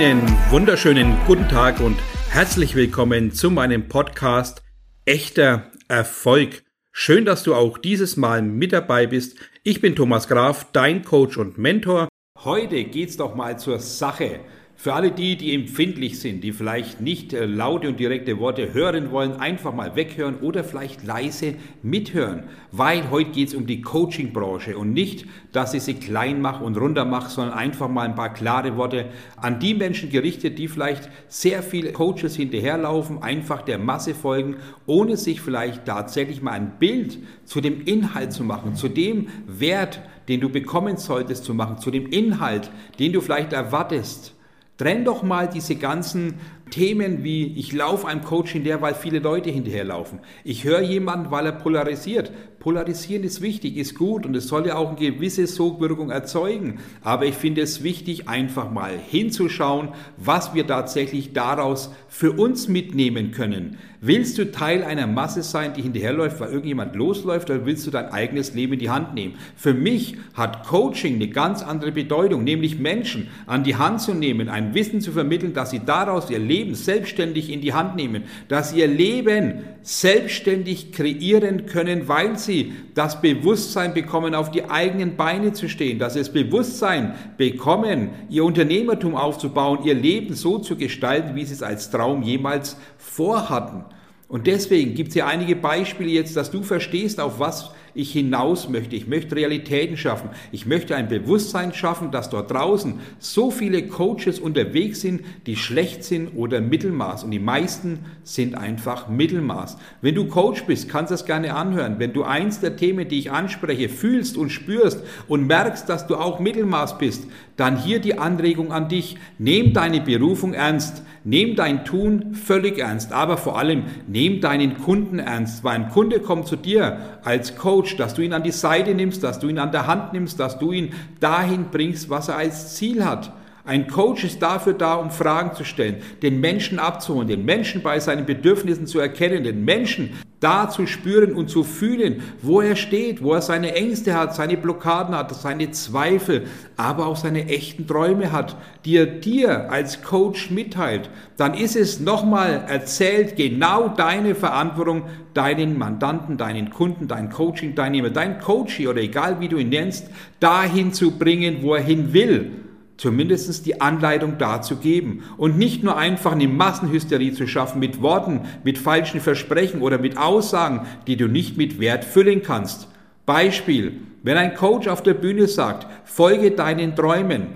Einen 0.00 0.26
wunderschönen 0.48 1.14
guten 1.26 1.46
Tag 1.46 1.78
und 1.78 1.98
herzlich 2.30 2.74
willkommen 2.74 3.32
zu 3.32 3.50
meinem 3.50 3.86
Podcast 3.86 4.62
Echter 5.04 5.70
Erfolg. 5.88 6.62
Schön, 6.90 7.26
dass 7.26 7.42
du 7.42 7.54
auch 7.54 7.76
dieses 7.76 8.16
Mal 8.16 8.40
mit 8.40 8.72
dabei 8.72 9.06
bist. 9.06 9.36
Ich 9.62 9.82
bin 9.82 9.94
Thomas 9.94 10.26
Graf, 10.26 10.72
dein 10.72 11.04
Coach 11.04 11.36
und 11.36 11.58
Mentor. 11.58 12.08
Heute 12.42 12.82
geht's 12.84 13.18
doch 13.18 13.34
mal 13.34 13.58
zur 13.58 13.78
Sache. 13.78 14.40
Für 14.82 14.94
alle 14.94 15.12
die, 15.12 15.36
die 15.36 15.54
empfindlich 15.54 16.20
sind, 16.20 16.42
die 16.42 16.52
vielleicht 16.52 17.02
nicht 17.02 17.34
äh, 17.34 17.44
laute 17.44 17.86
und 17.86 18.00
direkte 18.00 18.38
Worte 18.38 18.72
hören 18.72 19.10
wollen, 19.10 19.32
einfach 19.32 19.74
mal 19.74 19.94
weghören 19.94 20.36
oder 20.36 20.64
vielleicht 20.64 21.04
leise 21.04 21.56
mithören, 21.82 22.44
weil 22.72 23.10
heute 23.10 23.30
geht 23.30 23.48
es 23.48 23.54
um 23.54 23.66
die 23.66 23.82
Coaching-Branche 23.82 24.78
und 24.78 24.94
nicht, 24.94 25.26
dass 25.52 25.74
ich 25.74 25.82
sie 25.82 25.92
klein 25.92 26.40
mache 26.40 26.64
und 26.64 26.78
runter 26.78 27.04
mache, 27.04 27.28
sondern 27.28 27.58
einfach 27.58 27.90
mal 27.90 28.08
ein 28.08 28.14
paar 28.14 28.32
klare 28.32 28.78
Worte 28.78 29.10
an 29.36 29.60
die 29.60 29.74
Menschen 29.74 30.08
gerichtet, 30.08 30.58
die 30.58 30.66
vielleicht 30.66 31.10
sehr 31.28 31.62
viele 31.62 31.92
Coaches 31.92 32.36
hinterherlaufen, 32.36 33.22
einfach 33.22 33.60
der 33.60 33.76
Masse 33.76 34.14
folgen, 34.14 34.56
ohne 34.86 35.18
sich 35.18 35.42
vielleicht 35.42 35.84
tatsächlich 35.84 36.40
mal 36.40 36.52
ein 36.52 36.78
Bild 36.78 37.18
zu 37.44 37.60
dem 37.60 37.84
Inhalt 37.84 38.32
zu 38.32 38.44
machen, 38.44 38.74
zu 38.76 38.88
dem 38.88 39.28
Wert, 39.46 40.00
den 40.28 40.40
du 40.40 40.48
bekommen 40.48 40.96
solltest 40.96 41.44
zu 41.44 41.52
machen, 41.52 41.76
zu 41.76 41.90
dem 41.90 42.06
Inhalt, 42.06 42.70
den 42.98 43.12
du 43.12 43.20
vielleicht 43.20 43.52
erwartest. 43.52 44.39
Trenn 44.80 45.04
doch 45.04 45.22
mal 45.22 45.46
diese 45.46 45.76
ganzen 45.76 46.36
Themen 46.70 47.24
wie 47.24 47.54
ich 47.58 47.72
laufe 47.72 48.06
einem 48.06 48.22
Coach 48.22 48.52
hinterher, 48.52 48.80
weil 48.80 48.94
viele 48.94 49.18
Leute 49.18 49.50
hinterherlaufen. 49.50 50.20
Ich 50.44 50.64
höre 50.64 50.80
jemanden, 50.80 51.30
weil 51.30 51.46
er 51.46 51.52
polarisiert. 51.52 52.32
Polarisieren 52.60 53.24
ist 53.24 53.40
wichtig, 53.40 53.78
ist 53.78 53.94
gut 53.94 54.26
und 54.26 54.36
es 54.36 54.46
soll 54.46 54.66
ja 54.66 54.76
auch 54.76 54.88
eine 54.88 54.98
gewisse 54.98 55.46
Sogwirkung 55.46 56.10
erzeugen. 56.10 56.78
Aber 57.02 57.24
ich 57.24 57.34
finde 57.34 57.62
es 57.62 57.82
wichtig, 57.82 58.28
einfach 58.28 58.70
mal 58.70 58.92
hinzuschauen, 58.98 59.88
was 60.18 60.52
wir 60.52 60.66
tatsächlich 60.66 61.32
daraus 61.32 61.90
für 62.08 62.32
uns 62.32 62.68
mitnehmen 62.68 63.30
können. 63.30 63.78
Willst 64.02 64.36
du 64.38 64.50
Teil 64.50 64.82
einer 64.82 65.06
Masse 65.06 65.42
sein, 65.42 65.72
die 65.74 65.82
hinterherläuft, 65.82 66.40
weil 66.40 66.50
irgendjemand 66.50 66.96
losläuft, 66.96 67.50
oder 67.50 67.64
willst 67.64 67.86
du 67.86 67.90
dein 67.90 68.08
eigenes 68.08 68.54
Leben 68.54 68.74
in 68.74 68.78
die 68.78 68.90
Hand 68.90 69.14
nehmen? 69.14 69.36
Für 69.56 69.74
mich 69.74 70.16
hat 70.34 70.66
Coaching 70.66 71.14
eine 71.14 71.28
ganz 71.28 71.62
andere 71.62 71.92
Bedeutung, 71.92 72.44
nämlich 72.44 72.78
Menschen 72.78 73.28
an 73.46 73.64
die 73.64 73.76
Hand 73.76 74.02
zu 74.02 74.12
nehmen, 74.12 74.48
ein 74.50 74.74
Wissen 74.74 75.00
zu 75.00 75.12
vermitteln, 75.12 75.54
dass 75.54 75.70
sie 75.70 75.80
daraus 75.84 76.30
ihr 76.30 76.38
Leben 76.38 76.59
selbstständig 76.74 77.50
in 77.50 77.60
die 77.60 77.72
Hand 77.72 77.96
nehmen, 77.96 78.24
dass 78.48 78.70
sie 78.70 78.80
ihr 78.80 78.86
Leben 78.86 79.64
selbstständig 79.82 80.92
kreieren 80.92 81.66
können, 81.66 82.08
weil 82.08 82.38
sie 82.38 82.72
das 82.94 83.20
Bewusstsein 83.20 83.94
bekommen, 83.94 84.34
auf 84.34 84.50
die 84.50 84.68
eigenen 84.68 85.16
Beine 85.16 85.52
zu 85.52 85.68
stehen, 85.68 85.98
dass 85.98 86.14
sie 86.14 86.20
das 86.20 86.32
Bewusstsein 86.32 87.14
bekommen, 87.36 88.10
ihr 88.28 88.44
Unternehmertum 88.44 89.14
aufzubauen, 89.14 89.80
ihr 89.84 89.94
Leben 89.94 90.34
so 90.34 90.58
zu 90.58 90.76
gestalten, 90.76 91.34
wie 91.34 91.44
sie 91.44 91.54
es 91.54 91.62
als 91.62 91.90
Traum 91.90 92.22
jemals 92.22 92.76
vorhatten. 92.98 93.84
Und 94.28 94.46
deswegen 94.46 94.94
gibt 94.94 95.08
es 95.08 95.14
hier 95.14 95.26
einige 95.26 95.56
Beispiele 95.56 96.10
jetzt, 96.10 96.36
dass 96.36 96.50
du 96.50 96.62
verstehst, 96.62 97.18
auf 97.18 97.40
was 97.40 97.72
ich 97.94 98.12
hinaus 98.12 98.68
möchte. 98.68 98.96
Ich 98.96 99.06
möchte 99.06 99.36
Realitäten 99.36 99.96
schaffen. 99.96 100.30
Ich 100.52 100.66
möchte 100.66 100.96
ein 100.96 101.08
Bewusstsein 101.08 101.72
schaffen, 101.72 102.10
dass 102.10 102.30
dort 102.30 102.50
draußen 102.50 103.00
so 103.18 103.50
viele 103.50 103.86
Coaches 103.86 104.38
unterwegs 104.38 105.00
sind, 105.00 105.22
die 105.46 105.56
schlecht 105.56 106.04
sind 106.04 106.28
oder 106.36 106.60
Mittelmaß. 106.60 107.24
Und 107.24 107.30
die 107.30 107.38
meisten 107.38 108.00
sind 108.22 108.54
einfach 108.54 109.08
Mittelmaß. 109.08 109.76
Wenn 110.00 110.14
du 110.14 110.26
Coach 110.26 110.64
bist, 110.64 110.88
kannst 110.88 111.10
du 111.10 111.14
das 111.14 111.26
gerne 111.26 111.54
anhören. 111.54 111.98
Wenn 111.98 112.12
du 112.12 112.22
eins 112.22 112.60
der 112.60 112.76
Themen, 112.76 113.08
die 113.08 113.18
ich 113.18 113.30
anspreche, 113.30 113.88
fühlst 113.88 114.36
und 114.36 114.50
spürst 114.50 115.02
und 115.28 115.46
merkst, 115.46 115.88
dass 115.88 116.06
du 116.06 116.16
auch 116.16 116.40
Mittelmaß 116.40 116.98
bist, 116.98 117.26
dann 117.60 117.76
hier 117.76 118.00
die 118.00 118.18
Anregung 118.18 118.72
an 118.72 118.88
dich. 118.88 119.16
Nehm 119.38 119.74
deine 119.74 120.00
Berufung 120.00 120.54
ernst. 120.54 121.02
Nehm 121.24 121.54
dein 121.54 121.84
Tun 121.84 122.34
völlig 122.34 122.78
ernst. 122.78 123.12
Aber 123.12 123.36
vor 123.36 123.58
allem, 123.58 123.84
nehm 124.06 124.40
deinen 124.40 124.78
Kunden 124.78 125.18
ernst. 125.18 125.62
Weil 125.62 125.74
ein 125.74 125.90
Kunde 125.90 126.20
kommt 126.20 126.46
zu 126.46 126.56
dir 126.56 126.96
als 127.22 127.56
Coach, 127.56 127.96
dass 127.96 128.14
du 128.14 128.22
ihn 128.22 128.32
an 128.32 128.42
die 128.42 128.50
Seite 128.50 128.94
nimmst, 128.94 129.22
dass 129.22 129.38
du 129.38 129.48
ihn 129.48 129.58
an 129.58 129.72
der 129.72 129.86
Hand 129.86 130.14
nimmst, 130.14 130.40
dass 130.40 130.58
du 130.58 130.72
ihn 130.72 130.94
dahin 131.20 131.66
bringst, 131.70 132.08
was 132.08 132.28
er 132.28 132.36
als 132.36 132.76
Ziel 132.76 133.04
hat. 133.04 133.30
Ein 133.64 133.88
Coach 133.88 134.24
ist 134.24 134.40
dafür 134.40 134.72
da, 134.72 134.94
um 134.94 135.10
Fragen 135.10 135.54
zu 135.54 135.64
stellen, 135.64 135.96
den 136.22 136.40
Menschen 136.40 136.78
abzuholen, 136.78 137.28
den 137.28 137.44
Menschen 137.44 137.82
bei 137.82 138.00
seinen 138.00 138.24
Bedürfnissen 138.24 138.86
zu 138.86 138.98
erkennen, 138.98 139.44
den 139.44 139.64
Menschen 139.64 140.14
da 140.40 140.70
zu 140.70 140.86
spüren 140.86 141.34
und 141.34 141.50
zu 141.50 141.62
fühlen, 141.62 142.22
wo 142.40 142.62
er 142.62 142.74
steht, 142.74 143.22
wo 143.22 143.34
er 143.34 143.42
seine 143.42 143.74
Ängste 143.74 144.14
hat, 144.14 144.34
seine 144.34 144.56
Blockaden 144.56 145.14
hat, 145.14 145.34
seine 145.34 145.70
Zweifel, 145.70 146.44
aber 146.78 147.06
auch 147.06 147.16
seine 147.16 147.46
echten 147.48 147.86
Träume 147.86 148.32
hat, 148.32 148.56
die 148.86 148.96
er 148.96 149.06
dir 149.06 149.70
als 149.70 150.02
Coach 150.02 150.50
mitteilt. 150.50 151.10
Dann 151.36 151.52
ist 151.52 151.76
es 151.76 152.00
nochmal 152.00 152.64
erzählt, 152.66 153.36
genau 153.36 153.88
deine 153.88 154.34
Verantwortung, 154.34 155.02
deinen 155.34 155.76
Mandanten, 155.76 156.38
deinen 156.38 156.70
Kunden, 156.70 157.06
deinen 157.06 157.28
Coaching-Teilnehmer, 157.28 158.08
dein 158.08 158.40
Coachie 158.40 158.88
oder 158.88 159.02
egal 159.02 159.40
wie 159.40 159.48
du 159.48 159.58
ihn 159.58 159.68
nennst, 159.68 160.08
dahin 160.40 160.94
zu 160.94 161.18
bringen, 161.18 161.58
wo 161.60 161.74
er 161.74 161.82
hin 161.82 162.14
will 162.14 162.69
zumindest 163.00 163.64
die 163.64 163.80
Anleitung 163.80 164.36
dazu 164.36 164.76
geben 164.76 165.22
und 165.38 165.56
nicht 165.56 165.82
nur 165.82 165.96
einfach 165.96 166.32
eine 166.32 166.48
Massenhysterie 166.48 167.32
zu 167.32 167.46
schaffen 167.46 167.80
mit 167.80 168.02
Worten, 168.02 168.42
mit 168.62 168.76
falschen 168.76 169.20
Versprechen 169.20 169.80
oder 169.80 169.96
mit 169.96 170.18
Aussagen, 170.18 170.86
die 171.06 171.16
du 171.16 171.26
nicht 171.26 171.56
mit 171.56 171.80
Wert 171.80 172.04
füllen 172.04 172.42
kannst. 172.42 172.88
Beispiel, 173.24 174.02
wenn 174.22 174.36
ein 174.36 174.54
Coach 174.54 174.86
auf 174.86 175.02
der 175.02 175.14
Bühne 175.14 175.48
sagt, 175.48 175.86
folge 176.04 176.50
deinen 176.50 176.94
Träumen, 176.94 177.46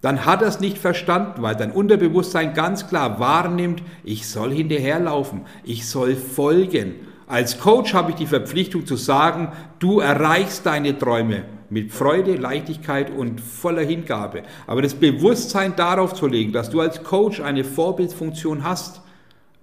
dann 0.00 0.26
hat 0.26 0.42
er 0.42 0.48
es 0.48 0.58
nicht 0.58 0.78
verstanden, 0.78 1.42
weil 1.42 1.54
dein 1.54 1.70
Unterbewusstsein 1.70 2.54
ganz 2.54 2.88
klar 2.88 3.20
wahrnimmt, 3.20 3.82
ich 4.02 4.26
soll 4.26 4.52
hinterherlaufen, 4.52 5.42
ich 5.62 5.88
soll 5.88 6.16
folgen. 6.16 6.94
Als 7.28 7.60
Coach 7.60 7.94
habe 7.94 8.10
ich 8.10 8.16
die 8.16 8.26
Verpflichtung 8.26 8.84
zu 8.84 8.96
sagen, 8.96 9.52
du 9.78 10.00
erreichst 10.00 10.66
deine 10.66 10.98
Träume 10.98 11.44
mit 11.70 11.92
Freude, 11.92 12.34
Leichtigkeit 12.34 13.10
und 13.10 13.40
voller 13.40 13.82
Hingabe. 13.82 14.42
Aber 14.66 14.82
das 14.82 14.94
Bewusstsein 14.94 15.76
darauf 15.76 16.14
zu 16.14 16.26
legen, 16.26 16.52
dass 16.52 16.70
du 16.70 16.80
als 16.80 17.02
Coach 17.02 17.40
eine 17.40 17.64
Vorbildfunktion 17.64 18.64
hast, 18.64 19.02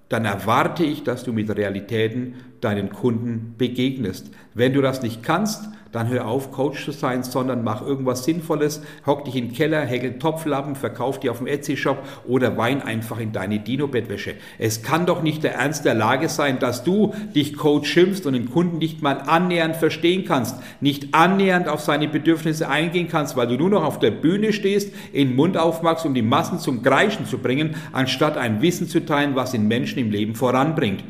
dann 0.09 0.25
erwarte 0.25 0.83
ich, 0.83 1.03
dass 1.03 1.23
du 1.23 1.33
mit 1.33 1.49
Realitäten 1.55 2.35
deinen 2.61 2.89
Kunden 2.91 3.55
begegnest. 3.57 4.29
Wenn 4.53 4.73
du 4.73 4.81
das 4.81 5.01
nicht 5.01 5.23
kannst, 5.23 5.67
dann 5.95 6.09
hör 6.09 6.28
auf, 6.28 6.51
Coach 6.51 6.85
zu 6.85 6.91
sein, 6.91 7.23
sondern 7.23 7.63
mach 7.63 7.81
irgendwas 7.81 8.25
Sinnvolles, 8.25 8.81
hock 9.06 9.25
dich 9.25 9.35
in 9.35 9.47
den 9.47 9.53
Keller, 9.56 9.81
häkel 9.81 10.19
Topflappen, 10.19 10.75
verkauf 10.75 11.19
die 11.19 11.29
auf 11.29 11.39
dem 11.39 11.47
Etsy-Shop 11.47 11.97
oder 12.28 12.57
wein 12.57 12.81
einfach 12.81 13.19
in 13.19 13.31
deine 13.31 13.59
Dino-Bettwäsche. 13.59 14.35
Es 14.59 14.84
kann 14.84 15.05
doch 15.05 15.23
nicht 15.23 15.44
der 15.44 15.55
Ernst 15.55 15.85
der 15.85 15.95
Lage 15.95 16.29
sein, 16.29 16.59
dass 16.59 16.84
du 16.84 17.13
dich 17.34 17.57
Coach 17.57 17.89
schimpfst 17.89 18.25
und 18.25 18.34
den 18.34 18.51
Kunden 18.51 18.78
nicht 18.78 19.01
mal 19.01 19.22
annähernd 19.25 19.75
verstehen 19.75 20.25
kannst, 20.25 20.57
nicht 20.81 21.13
annähernd 21.13 21.67
auf 21.67 21.79
seine 21.81 22.07
Bedürfnisse 22.07 22.69
eingehen 22.69 23.07
kannst, 23.07 23.38
weil 23.38 23.47
du 23.47 23.55
nur 23.55 23.69
noch 23.69 23.84
auf 23.84 24.00
der 24.00 24.11
Bühne 24.11 24.53
stehst, 24.53 24.94
in 25.13 25.35
Mund 25.35 25.57
aufmachst, 25.57 26.05
um 26.05 26.13
die 26.13 26.22
Massen 26.22 26.59
zum 26.59 26.84
Kreischen 26.84 27.25
zu 27.25 27.38
bringen, 27.38 27.75
anstatt 27.94 28.38
ein 28.38 28.61
Wissen 28.61 28.88
zu 28.88 29.05
teilen, 29.05 29.35
was 29.35 29.51
den 29.51 29.67
Menschen 29.67 30.00
im 30.00 30.11
Leben 30.11 30.35
voranbringt. 30.35 31.03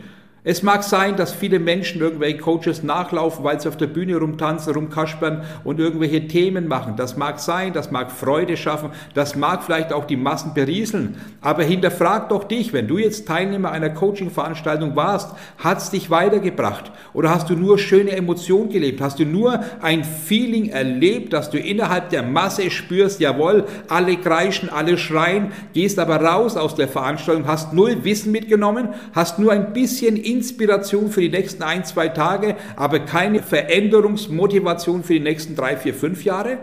Es 0.48 0.62
mag 0.62 0.84
sein, 0.84 1.16
dass 1.16 1.34
viele 1.34 1.58
Menschen 1.58 2.02
irgendwelche 2.02 2.38
Coaches 2.38 2.84
nachlaufen, 2.84 3.44
weil 3.44 3.60
sie 3.60 3.68
auf 3.68 3.78
der 3.78 3.88
Bühne 3.88 4.18
rumtanzen, 4.18 4.76
rumkaspern 4.76 5.42
und 5.64 5.80
irgendwelche 5.80 6.28
Themen 6.28 6.68
machen. 6.68 6.94
Das 6.98 7.18
mag 7.18 7.40
sein, 7.40 7.74
das 7.74 7.90
mag 7.90 8.12
Freude 8.12 8.56
schaffen, 8.56 8.92
das 9.16 9.36
mag 9.36 9.64
vielleicht 9.64 9.92
auch 9.92 10.06
die 10.06 10.18
Massen 10.18 10.54
berieseln. 10.54 11.16
Aber 11.42 11.64
hinterfrag 11.64 12.30
doch 12.30 12.44
dich, 12.44 12.74
wenn 12.74 12.88
du 12.88 13.00
jetzt 13.00 13.28
Teilnehmer 13.28 13.72
einer 13.72 13.90
Coaching-Veranstaltung 13.90 14.96
warst, 14.96 15.36
hat 15.58 15.80
es 15.80 15.90
dich 15.90 16.12
weitergebracht? 16.12 16.92
Oder 17.14 17.32
hast 17.32 17.50
du 17.50 17.56
nur 17.56 17.80
schöne 17.80 18.12
Emotionen 18.12 18.70
gelebt? 18.70 19.02
Hast 19.02 19.18
du 19.18 19.26
nur 19.26 19.62
ein 19.82 20.04
Feeling 20.04 20.70
erlebt, 20.70 21.34
dass 21.34 21.50
du 21.50 21.58
innerhalb 21.58 22.12
der 22.12 22.22
Masse 22.22 22.70
spürst, 22.70 23.20
jawohl, 23.20 23.64
alle 23.90 24.16
kreischen, 24.18 24.70
alle 24.70 25.00
schreien, 25.00 25.54
gehst 25.74 25.98
aber 25.98 26.18
raus 26.18 26.56
aus 26.56 26.76
der 26.76 26.88
Veranstaltung, 26.88 27.48
hast 27.48 27.74
null 27.74 28.04
Wissen 28.04 28.32
mitgenommen, 28.32 28.90
hast 29.12 29.40
nur 29.40 29.52
ein 29.52 29.74
bisschen 29.74 30.18
Inspiration 30.36 31.10
für 31.10 31.22
die 31.22 31.30
nächsten 31.30 31.64
ein, 31.64 31.86
zwei 31.86 32.10
Tage, 32.10 32.56
aber 32.76 33.00
keine 33.00 33.42
Veränderungsmotivation 33.42 35.04
für 35.04 35.14
die 35.14 35.20
nächsten 35.20 35.56
drei, 35.56 35.78
vier, 35.78 35.94
fünf 35.94 36.24
Jahre? 36.24 36.60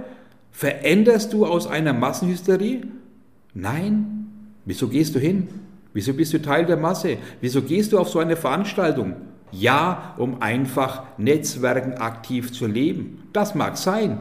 Veränderst 0.50 1.32
du 1.32 1.46
aus 1.46 1.66
einer 1.66 1.92
Massenhysterie? 1.92 2.82
Nein. 3.54 4.26
Wieso 4.64 4.88
gehst 4.88 5.14
du 5.14 5.19
hin? 5.19 5.48
Wieso 5.92 6.14
bist 6.14 6.32
du 6.32 6.40
Teil 6.40 6.66
der 6.66 6.76
Masse? 6.76 7.19
Wieso 7.40 7.62
gehst 7.62 7.92
du 7.92 7.98
auf 7.98 8.08
so 8.08 8.19
eine 8.19 8.36
Veranstaltung? 8.36 9.16
Ja, 9.50 10.14
um 10.19 10.40
einfach 10.40 11.02
Netzwerken 11.19 11.94
aktiv 11.94 12.52
zu 12.52 12.66
leben. 12.66 13.28
Das 13.32 13.54
mag 13.54 13.76
sein. 13.76 14.19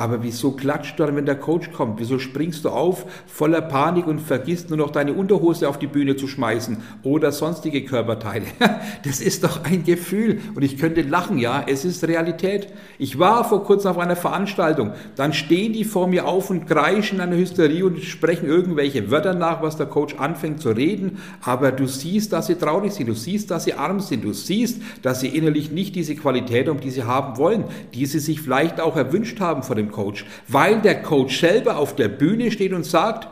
Aber 0.00 0.22
wieso 0.22 0.52
klatscht 0.52 0.96
du 0.96 1.04
dann, 1.04 1.16
wenn 1.16 1.26
der 1.26 1.34
Coach 1.34 1.72
kommt? 1.72 1.98
Wieso 1.98 2.20
springst 2.20 2.64
du 2.64 2.68
auf 2.68 3.04
voller 3.26 3.60
Panik 3.60 4.06
und 4.06 4.20
vergisst 4.20 4.68
nur 4.70 4.78
noch 4.78 4.92
deine 4.92 5.12
Unterhose 5.12 5.68
auf 5.68 5.76
die 5.76 5.88
Bühne 5.88 6.14
zu 6.14 6.28
schmeißen 6.28 6.76
oder 7.02 7.32
sonstige 7.32 7.84
Körperteile? 7.84 8.46
Das 9.04 9.20
ist 9.20 9.42
doch 9.44 9.64
ein 9.64 9.84
Gefühl 9.84 10.40
und 10.54 10.62
ich 10.62 10.76
könnte 10.78 11.02
lachen, 11.02 11.38
ja, 11.38 11.64
es 11.66 11.84
ist 11.84 12.06
Realität. 12.06 12.68
Ich 12.98 13.18
war 13.18 13.44
vor 13.44 13.64
kurzem 13.64 13.90
auf 13.90 13.98
einer 13.98 14.16
Veranstaltung, 14.16 14.92
dann 15.16 15.32
stehen 15.32 15.72
die 15.72 15.84
vor 15.84 16.06
mir 16.06 16.26
auf 16.26 16.50
und 16.50 16.66
kreischen 16.66 17.16
in 17.16 17.20
einer 17.22 17.36
Hysterie 17.36 17.84
und 17.84 18.02
sprechen 18.02 18.46
irgendwelche 18.46 19.10
Wörter 19.10 19.34
nach, 19.34 19.62
was 19.62 19.76
der 19.76 19.86
Coach 19.86 20.14
anfängt 20.16 20.60
zu 20.60 20.70
reden, 20.70 21.18
aber 21.42 21.72
du 21.72 21.86
siehst, 21.86 22.32
dass 22.32 22.46
sie 22.46 22.54
traurig 22.54 22.92
sind, 22.92 23.08
du 23.08 23.14
siehst, 23.14 23.50
dass 23.50 23.64
sie 23.64 23.74
arm 23.74 24.00
sind, 24.00 24.24
du 24.24 24.32
siehst, 24.32 24.80
dass 25.02 25.20
sie 25.20 25.28
innerlich 25.28 25.72
nicht 25.72 25.96
diese 25.96 26.14
Qualität 26.14 26.68
haben, 26.68 26.80
die 26.80 26.90
sie 26.90 27.04
haben 27.04 27.36
wollen, 27.36 27.64
die 27.94 28.06
sie 28.06 28.20
sich 28.20 28.40
vielleicht 28.40 28.80
auch 28.80 28.96
erwünscht 28.96 29.40
haben 29.40 29.62
vor 29.62 29.74
dem 29.74 29.87
Coach, 29.90 30.24
weil 30.46 30.80
der 30.80 31.02
Coach 31.02 31.40
selber 31.40 31.76
auf 31.76 31.96
der 31.96 32.08
Bühne 32.08 32.50
steht 32.50 32.72
und 32.72 32.84
sagt, 32.84 33.28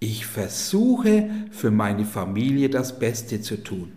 ich 0.00 0.26
versuche 0.26 1.30
für 1.50 1.70
meine 1.70 2.04
Familie 2.04 2.68
das 2.68 2.98
Beste 2.98 3.40
zu 3.40 3.62
tun. 3.62 3.92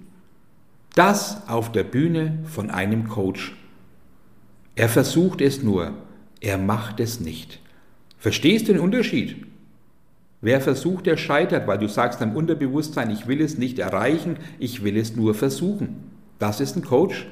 Das 0.95 1.47
auf 1.47 1.71
der 1.71 1.83
Bühne 1.83 2.39
von 2.45 2.69
einem 2.69 3.07
Coach. 3.07 3.55
Er 4.75 4.89
versucht 4.89 5.41
es 5.41 5.61
nur, 5.61 5.93
er 6.39 6.57
macht 6.57 6.99
es 6.99 7.19
nicht. 7.19 7.59
Verstehst 8.17 8.67
du 8.67 8.73
den 8.73 8.81
Unterschied? 8.81 9.45
Wer 10.41 10.61
versucht, 10.61 11.07
der 11.07 11.17
scheitert, 11.17 11.67
weil 11.67 11.79
du 11.79 11.87
sagst 11.87 12.21
deinem 12.21 12.35
Unterbewusstsein, 12.35 13.09
ich 13.09 13.27
will 13.27 13.41
es 13.41 13.57
nicht 13.57 13.79
erreichen, 13.79 14.37
ich 14.59 14.83
will 14.83 14.97
es 14.97 15.15
nur 15.15 15.33
versuchen. 15.33 16.11
Das 16.39 16.61
ist 16.61 16.75
ein 16.75 16.83
Coach. 16.83 17.27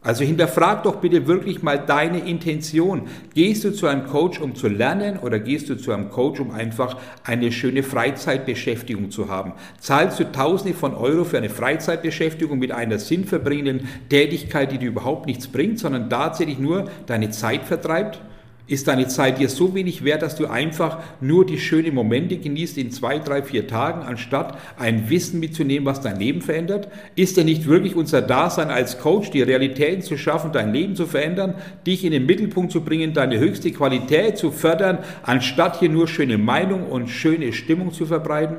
Also 0.00 0.24
hinterfrag 0.24 0.84
doch 0.84 0.96
bitte 0.96 1.26
wirklich 1.26 1.62
mal 1.62 1.76
deine 1.76 2.20
Intention. 2.20 3.08
Gehst 3.34 3.64
du 3.64 3.72
zu 3.72 3.88
einem 3.88 4.06
Coach, 4.06 4.40
um 4.40 4.54
zu 4.54 4.68
lernen 4.68 5.18
oder 5.18 5.40
gehst 5.40 5.68
du 5.68 5.74
zu 5.74 5.90
einem 5.92 6.08
Coach, 6.08 6.38
um 6.38 6.52
einfach 6.52 6.96
eine 7.24 7.50
schöne 7.50 7.82
Freizeitbeschäftigung 7.82 9.10
zu 9.10 9.28
haben? 9.28 9.54
Zahlst 9.80 10.20
du 10.20 10.30
Tausende 10.30 10.74
von 10.74 10.94
Euro 10.94 11.24
für 11.24 11.38
eine 11.38 11.50
Freizeitbeschäftigung 11.50 12.60
mit 12.60 12.70
einer 12.70 12.98
sinnverbringenden 13.00 13.88
Tätigkeit, 14.08 14.70
die 14.70 14.78
dir 14.78 14.88
überhaupt 14.88 15.26
nichts 15.26 15.48
bringt, 15.48 15.80
sondern 15.80 16.08
tatsächlich 16.08 16.60
nur 16.60 16.88
deine 17.06 17.30
Zeit 17.30 17.64
vertreibt? 17.64 18.20
Ist 18.68 18.86
deine 18.86 19.08
Zeit 19.08 19.38
dir 19.38 19.48
so 19.48 19.74
wenig 19.74 20.04
wert, 20.04 20.20
dass 20.20 20.36
du 20.36 20.46
einfach 20.46 20.98
nur 21.22 21.46
die 21.46 21.58
schönen 21.58 21.94
Momente 21.94 22.36
genießt 22.36 22.76
in 22.76 22.90
zwei, 22.90 23.18
drei, 23.18 23.42
vier 23.42 23.66
Tagen, 23.66 24.02
anstatt 24.02 24.58
ein 24.76 25.08
Wissen 25.08 25.40
mitzunehmen, 25.40 25.86
was 25.86 26.02
dein 26.02 26.18
Leben 26.18 26.42
verändert? 26.42 26.88
Ist 27.16 27.38
denn 27.38 27.46
nicht 27.46 27.66
wirklich 27.66 27.96
unser 27.96 28.20
Dasein 28.20 28.68
als 28.68 28.98
Coach, 28.98 29.30
die 29.30 29.40
Realitäten 29.40 30.02
zu 30.02 30.18
schaffen, 30.18 30.52
dein 30.52 30.74
Leben 30.74 30.96
zu 30.96 31.06
verändern, 31.06 31.54
dich 31.86 32.04
in 32.04 32.12
den 32.12 32.26
Mittelpunkt 32.26 32.70
zu 32.70 32.82
bringen, 32.82 33.14
deine 33.14 33.38
höchste 33.38 33.72
Qualität 33.72 34.36
zu 34.36 34.50
fördern, 34.50 34.98
anstatt 35.22 35.80
hier 35.80 35.88
nur 35.88 36.06
schöne 36.06 36.36
Meinung 36.36 36.84
und 36.84 37.08
schöne 37.08 37.54
Stimmung 37.54 37.94
zu 37.94 38.04
verbreiten? 38.04 38.58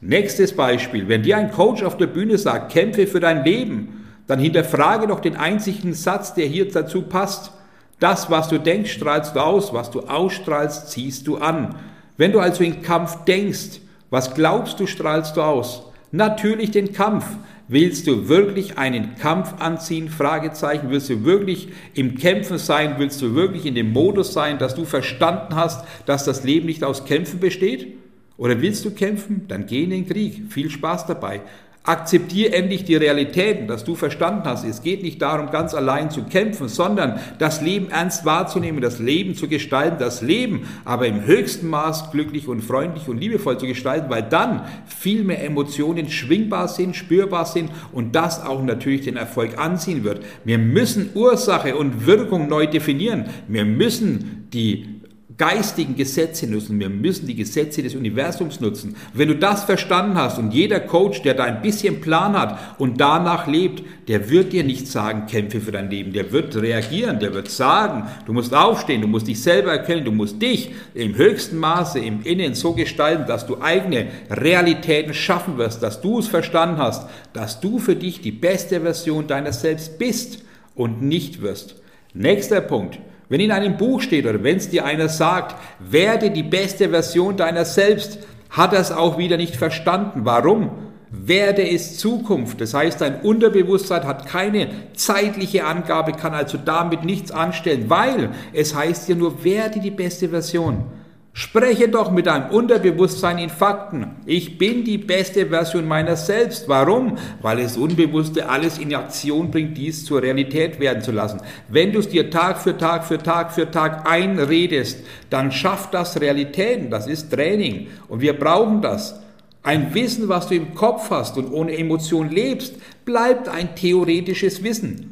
Nächstes 0.00 0.56
Beispiel. 0.56 1.08
Wenn 1.08 1.24
dir 1.24 1.36
ein 1.36 1.50
Coach 1.50 1.82
auf 1.82 1.98
der 1.98 2.06
Bühne 2.06 2.38
sagt, 2.38 2.72
kämpfe 2.72 3.06
für 3.06 3.20
dein 3.20 3.44
Leben, 3.44 4.06
dann 4.26 4.38
hinterfrage 4.38 5.08
doch 5.08 5.20
den 5.20 5.36
einzigen 5.36 5.92
Satz, 5.92 6.32
der 6.32 6.46
hier 6.46 6.70
dazu 6.70 7.02
passt. 7.02 7.52
Das, 8.00 8.30
was 8.30 8.48
du 8.48 8.58
denkst, 8.58 8.92
strahlst 8.92 9.36
du 9.36 9.40
aus, 9.40 9.72
was 9.72 9.90
du 9.90 10.00
ausstrahlst, 10.00 10.90
ziehst 10.90 11.26
du 11.26 11.36
an. 11.36 11.76
Wenn 12.16 12.32
du 12.32 12.40
also 12.40 12.64
in 12.64 12.82
Kampf 12.82 13.24
denkst, 13.24 13.80
was 14.10 14.34
glaubst 14.34 14.80
du, 14.80 14.86
strahlst 14.86 15.36
du 15.36 15.42
aus? 15.42 15.84
Natürlich 16.10 16.72
den 16.72 16.92
Kampf. 16.92 17.24
Willst 17.68 18.08
du 18.08 18.28
wirklich 18.28 18.78
einen 18.78 19.14
Kampf 19.14 19.54
anziehen? 19.60 20.08
Fragezeichen. 20.08 20.90
Willst 20.90 21.08
du 21.08 21.24
wirklich 21.24 21.68
im 21.94 22.16
Kämpfen 22.16 22.58
sein? 22.58 22.96
Willst 22.98 23.22
du 23.22 23.36
wirklich 23.36 23.64
in 23.64 23.76
dem 23.76 23.92
Modus 23.92 24.32
sein, 24.32 24.58
dass 24.58 24.74
du 24.74 24.84
verstanden 24.84 25.54
hast, 25.54 25.86
dass 26.06 26.24
das 26.24 26.42
Leben 26.42 26.66
nicht 26.66 26.82
aus 26.82 27.04
Kämpfen 27.04 27.38
besteht? 27.38 27.96
Oder 28.36 28.60
willst 28.60 28.84
du 28.84 28.90
kämpfen? 28.90 29.44
Dann 29.46 29.66
geh 29.66 29.84
in 29.84 29.90
den 29.90 30.08
Krieg. 30.08 30.50
Viel 30.50 30.70
Spaß 30.70 31.06
dabei. 31.06 31.42
Akzeptier 31.82 32.52
endlich 32.52 32.84
die 32.84 32.94
Realitäten, 32.94 33.66
dass 33.66 33.84
du 33.84 33.94
verstanden 33.94 34.42
hast. 34.44 34.64
Es 34.66 34.82
geht 34.82 35.02
nicht 35.02 35.22
darum, 35.22 35.50
ganz 35.50 35.72
allein 35.72 36.10
zu 36.10 36.24
kämpfen, 36.24 36.68
sondern 36.68 37.18
das 37.38 37.62
Leben 37.62 37.88
ernst 37.90 38.26
wahrzunehmen, 38.26 38.82
das 38.82 38.98
Leben 38.98 39.34
zu 39.34 39.48
gestalten, 39.48 39.96
das 39.98 40.20
Leben 40.20 40.68
aber 40.84 41.06
im 41.06 41.24
höchsten 41.24 41.68
Maß 41.68 42.10
glücklich 42.10 42.48
und 42.48 42.60
freundlich 42.60 43.08
und 43.08 43.18
liebevoll 43.18 43.56
zu 43.56 43.66
gestalten, 43.66 44.10
weil 44.10 44.22
dann 44.22 44.66
viel 44.84 45.24
mehr 45.24 45.42
Emotionen 45.42 46.10
schwingbar 46.10 46.68
sind, 46.68 46.96
spürbar 46.96 47.46
sind 47.46 47.70
und 47.92 48.14
das 48.14 48.44
auch 48.44 48.62
natürlich 48.62 49.00
den 49.00 49.16
Erfolg 49.16 49.58
anziehen 49.58 50.04
wird. 50.04 50.22
Wir 50.44 50.58
müssen 50.58 51.10
Ursache 51.14 51.76
und 51.76 52.06
Wirkung 52.06 52.46
neu 52.48 52.66
definieren. 52.66 53.24
Wir 53.48 53.64
müssen 53.64 54.48
die 54.52 54.99
geistigen 55.40 55.96
Gesetze 55.96 56.46
nutzen. 56.46 56.78
Wir 56.78 56.90
müssen 56.90 57.26
die 57.26 57.34
Gesetze 57.34 57.82
des 57.82 57.94
Universums 57.94 58.60
nutzen. 58.60 58.94
Wenn 59.14 59.28
du 59.28 59.36
das 59.36 59.64
verstanden 59.64 60.16
hast 60.16 60.38
und 60.38 60.52
jeder 60.52 60.80
Coach, 60.80 61.22
der 61.22 61.32
da 61.32 61.44
ein 61.44 61.62
bisschen 61.62 62.02
Plan 62.02 62.38
hat 62.38 62.58
und 62.76 63.00
danach 63.00 63.46
lebt, 63.46 63.82
der 64.06 64.28
wird 64.28 64.52
dir 64.52 64.64
nicht 64.64 64.86
sagen, 64.86 65.24
kämpfe 65.24 65.62
für 65.62 65.72
dein 65.72 65.88
Leben. 65.88 66.12
Der 66.12 66.30
wird 66.30 66.54
reagieren, 66.56 67.20
der 67.20 67.32
wird 67.32 67.50
sagen, 67.50 68.06
du 68.26 68.34
musst 68.34 68.54
aufstehen, 68.54 69.00
du 69.00 69.06
musst 69.06 69.28
dich 69.28 69.42
selber 69.42 69.72
erkennen, 69.72 70.04
du 70.04 70.12
musst 70.12 70.42
dich 70.42 70.72
im 70.92 71.16
höchsten 71.16 71.56
Maße 71.56 72.00
im 72.00 72.20
Innen 72.22 72.52
so 72.52 72.74
gestalten, 72.74 73.24
dass 73.26 73.46
du 73.46 73.62
eigene 73.62 74.08
Realitäten 74.28 75.14
schaffen 75.14 75.56
wirst, 75.56 75.82
dass 75.82 76.02
du 76.02 76.18
es 76.18 76.28
verstanden 76.28 76.76
hast, 76.76 77.08
dass 77.32 77.60
du 77.60 77.78
für 77.78 77.96
dich 77.96 78.20
die 78.20 78.30
beste 78.30 78.82
Version 78.82 79.26
deiner 79.26 79.54
selbst 79.54 79.98
bist 79.98 80.44
und 80.74 81.00
nicht 81.00 81.40
wirst. 81.40 81.76
Nächster 82.12 82.60
Punkt. 82.60 82.98
Wenn 83.30 83.40
in 83.40 83.52
einem 83.52 83.76
Buch 83.76 84.00
steht 84.02 84.26
oder 84.26 84.42
wenn 84.42 84.56
es 84.56 84.70
dir 84.70 84.84
einer 84.84 85.08
sagt, 85.08 85.54
werde 85.78 86.32
die 86.32 86.42
beste 86.42 86.88
Version 86.88 87.36
deiner 87.36 87.64
selbst, 87.64 88.18
hat 88.50 88.72
er 88.72 88.80
es 88.80 88.90
auch 88.90 89.18
wieder 89.18 89.36
nicht 89.36 89.54
verstanden. 89.54 90.22
Warum? 90.24 90.70
Werde 91.10 91.62
ist 91.62 92.00
Zukunft. 92.00 92.60
Das 92.60 92.74
heißt, 92.74 93.00
dein 93.00 93.20
Unterbewusstsein 93.20 94.04
hat 94.04 94.26
keine 94.26 94.68
zeitliche 94.94 95.64
Angabe, 95.64 96.10
kann 96.10 96.34
also 96.34 96.58
damit 96.58 97.04
nichts 97.04 97.30
anstellen, 97.30 97.84
weil 97.88 98.30
es 98.52 98.74
heißt 98.74 99.08
ja 99.08 99.14
nur, 99.14 99.44
werde 99.44 99.78
die 99.78 99.92
beste 99.92 100.28
Version. 100.28 100.86
Spreche 101.32 101.88
doch 101.88 102.10
mit 102.10 102.26
deinem 102.26 102.50
Unterbewusstsein 102.50 103.38
in 103.38 103.50
Fakten. 103.50 104.16
Ich 104.26 104.58
bin 104.58 104.84
die 104.84 104.98
beste 104.98 105.46
Version 105.46 105.86
meiner 105.86 106.16
selbst. 106.16 106.68
Warum? 106.68 107.18
Weil 107.40 107.60
es 107.60 107.76
Unbewusste 107.76 108.48
alles 108.48 108.78
in 108.78 108.92
Aktion 108.94 109.50
bringt, 109.50 109.78
dies 109.78 110.04
zur 110.04 110.22
Realität 110.22 110.80
werden 110.80 111.02
zu 111.02 111.12
lassen. 111.12 111.40
Wenn 111.68 111.92
du 111.92 112.00
es 112.00 112.08
dir 112.08 112.30
Tag 112.30 112.58
für 112.60 112.76
Tag 112.76 113.04
für 113.06 113.18
Tag 113.18 113.52
für 113.52 113.70
Tag 113.70 114.10
einredest, 114.10 115.04
dann 115.30 115.52
schafft 115.52 115.94
das 115.94 116.20
Realitäten. 116.20 116.90
Das 116.90 117.06
ist 117.06 117.30
Training. 117.32 117.86
Und 118.08 118.20
wir 118.20 118.36
brauchen 118.36 118.82
das. 118.82 119.20
Ein 119.62 119.94
Wissen, 119.94 120.28
was 120.28 120.48
du 120.48 120.56
im 120.56 120.74
Kopf 120.74 121.10
hast 121.10 121.36
und 121.36 121.52
ohne 121.52 121.76
Emotion 121.76 122.28
lebst, 122.30 122.74
bleibt 123.04 123.48
ein 123.48 123.76
theoretisches 123.76 124.64
Wissen. 124.64 125.09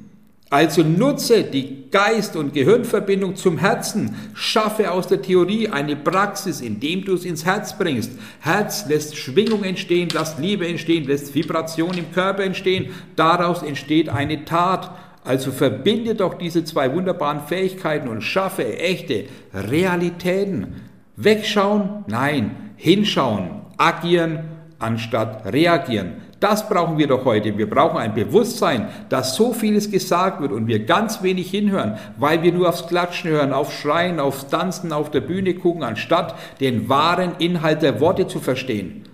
Also 0.50 0.83
nutze 0.83 1.45
die 1.45 1.90
Geist- 1.90 2.35
und 2.35 2.55
Gehirnverbindung 2.55 3.37
zum 3.37 3.59
Herzen. 3.59 4.17
Schaffe 4.33 4.90
aus 4.90 5.07
der 5.07 5.21
Theorie 5.21 5.69
eine 5.69 5.95
Praxis, 5.95 6.62
indem 6.62 7.05
du 7.05 7.14
es 7.14 7.26
ins 7.26 7.45
Herz 7.45 7.76
bringst. 7.76 8.12
Herz 8.40 8.87
lässt 8.88 9.17
Schwingung 9.17 9.62
entstehen, 9.62 10.09
lässt 10.09 10.38
Liebe 10.38 10.67
entstehen, 10.67 11.05
lässt 11.07 11.35
Vibration 11.35 11.99
im 11.99 12.12
Körper 12.12 12.45
entstehen. 12.45 12.95
Daraus 13.14 13.62
entsteht 13.62 14.09
eine 14.09 14.47
Tat. 14.47 14.90
Also 15.23 15.52
verbinde 15.52 16.14
doch 16.14 16.35
diese 16.35 16.64
zwei 16.64 16.95
wunderbaren 16.95 17.40
Fähigkeiten 17.40 18.09
und 18.09 18.23
schaffe 18.23 18.78
echte 18.78 19.26
Realitäten. 19.52 20.76
Wegschauen? 21.17 22.05
Nein. 22.07 22.73
Hinschauen. 22.76 23.50
Agieren 23.76 24.45
anstatt 24.78 25.45
reagieren. 25.52 26.23
Das 26.40 26.68
brauchen 26.68 26.99
wir 26.99 27.09
doch 27.09 27.25
heute. 27.25 27.59
Wir 27.59 27.68
brauchen 27.68 27.99
ein 27.99 28.14
Bewusstsein, 28.14 28.88
dass 29.09 29.35
so 29.35 29.52
vieles 29.52 29.90
gesagt 29.90 30.40
wird 30.40 30.52
und 30.52 30.68
wir 30.68 30.85
ganz 30.85 31.23
wenig 31.23 31.50
hinhören, 31.50 31.99
weil 32.16 32.42
wir 32.42 32.52
nur 32.52 32.68
aufs 32.68 32.87
Klatschen 32.87 33.30
hören, 33.30 33.52
auf 33.52 33.73
Schreien, 33.73 34.21
aufs 34.21 34.47
Tanzen, 34.47 34.92
auf 34.92 35.11
der 35.11 35.21
Bühne 35.21 35.54
gucken, 35.54 35.83
anstatt 35.83 36.37
den 36.61 36.88
wahren 36.88 37.33
Inhalt 37.38 37.83
der 37.83 38.00
Worte 38.00 38.28
zu 38.28 38.38
verstehen. 38.38 39.04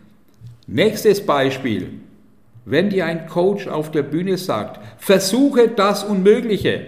Nächstes 0.66 1.24
Beispiel. 1.24 2.00
Wenn 2.66 2.88
dir 2.88 3.04
ein 3.04 3.26
Coach 3.26 3.68
auf 3.68 3.90
der 3.90 4.02
Bühne 4.02 4.38
sagt, 4.38 4.80
versuche 4.98 5.68
das 5.68 6.02
Unmögliche, 6.02 6.86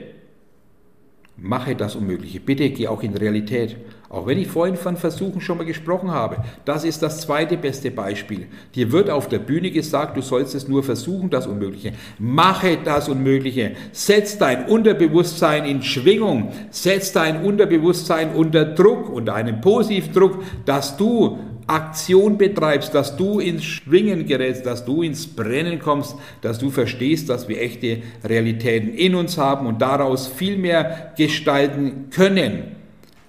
mache 1.36 1.74
das 1.76 1.96
Unmögliche. 1.96 2.40
Bitte 2.40 2.70
geh 2.70 2.88
auch 2.88 3.02
in 3.02 3.14
Realität. 3.14 3.76
Auch 4.08 4.26
wenn 4.26 4.38
ich 4.38 4.46
vorhin 4.46 4.76
von 4.76 4.96
Versuchen 4.96 5.40
schon 5.40 5.58
mal 5.58 5.64
gesprochen 5.64 6.10
habe, 6.12 6.38
das 6.64 6.84
ist 6.84 7.02
das 7.02 7.20
zweite 7.20 7.56
beste 7.56 7.90
Beispiel. 7.90 8.46
Dir 8.74 8.92
wird 8.92 9.10
auf 9.10 9.28
der 9.28 9.40
Bühne 9.40 9.70
gesagt, 9.70 10.16
du 10.16 10.22
sollst 10.22 10.54
es 10.54 10.68
nur 10.68 10.84
versuchen, 10.84 11.28
das 11.28 11.46
Unmögliche. 11.46 11.92
Mache 12.18 12.78
das 12.84 13.08
Unmögliche. 13.08 13.72
Setz 13.90 14.38
dein 14.38 14.66
Unterbewusstsein 14.66 15.64
in 15.64 15.82
Schwingung. 15.82 16.52
Setz 16.70 17.12
dein 17.12 17.42
Unterbewusstsein 17.42 18.34
unter 18.34 18.64
Druck, 18.64 19.10
unter 19.10 19.34
einem 19.34 19.60
Positivdruck, 19.60 20.42
dass 20.64 20.96
du 20.96 21.38
Aktion 21.66 22.38
betreibst, 22.38 22.94
dass 22.94 23.16
du 23.16 23.40
ins 23.40 23.64
Schwingen 23.64 24.26
gerätst, 24.26 24.66
dass 24.66 24.84
du 24.84 25.02
ins 25.02 25.26
Brennen 25.26 25.80
kommst, 25.80 26.14
dass 26.40 26.60
du 26.60 26.70
verstehst, 26.70 27.28
dass 27.28 27.48
wir 27.48 27.60
echte 27.60 28.02
Realitäten 28.22 28.94
in 28.94 29.16
uns 29.16 29.36
haben 29.36 29.66
und 29.66 29.82
daraus 29.82 30.28
viel 30.28 30.58
mehr 30.58 31.12
gestalten 31.16 32.08
können. 32.10 32.75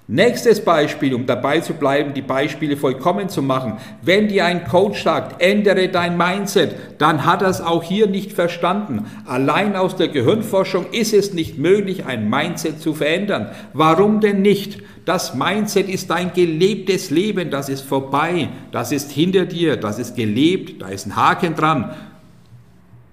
Nächstes 0.09 0.63
Beispiel, 0.63 1.13
um 1.13 1.25
dabei 1.25 1.59
zu 1.59 1.73
bleiben, 1.73 2.13
die 2.13 2.21
Beispiele 2.21 2.77
vollkommen 2.77 3.27
zu 3.27 3.41
machen. 3.41 3.73
Wenn 4.01 4.29
dir 4.29 4.45
ein 4.45 4.63
Coach 4.63 5.03
sagt, 5.03 5.41
ändere 5.41 5.89
dein 5.89 6.15
Mindset, 6.15 6.75
dann 6.97 7.25
hat 7.25 7.41
er 7.41 7.49
es 7.49 7.59
auch 7.59 7.83
hier 7.83 8.07
nicht 8.07 8.31
verstanden. 8.31 9.05
Allein 9.25 9.75
aus 9.75 9.97
der 9.97 10.07
Gehirnforschung 10.07 10.85
ist 10.93 11.13
es 11.13 11.33
nicht 11.33 11.57
möglich, 11.57 12.05
ein 12.05 12.29
Mindset 12.29 12.79
zu 12.79 12.93
verändern. 12.93 13.49
Warum 13.73 14.21
denn 14.21 14.41
nicht? 14.41 14.81
Das 15.03 15.35
Mindset 15.35 15.89
ist 15.89 16.09
dein 16.09 16.31
gelebtes 16.31 17.09
Leben, 17.09 17.49
das 17.49 17.67
ist 17.67 17.81
vorbei, 17.81 18.47
das 18.71 18.93
ist 18.93 19.11
hinter 19.11 19.45
dir, 19.45 19.75
das 19.75 19.99
ist 19.99 20.15
gelebt, 20.15 20.81
da 20.81 20.87
ist 20.87 21.05
ein 21.05 21.17
Haken 21.17 21.53
dran 21.55 21.93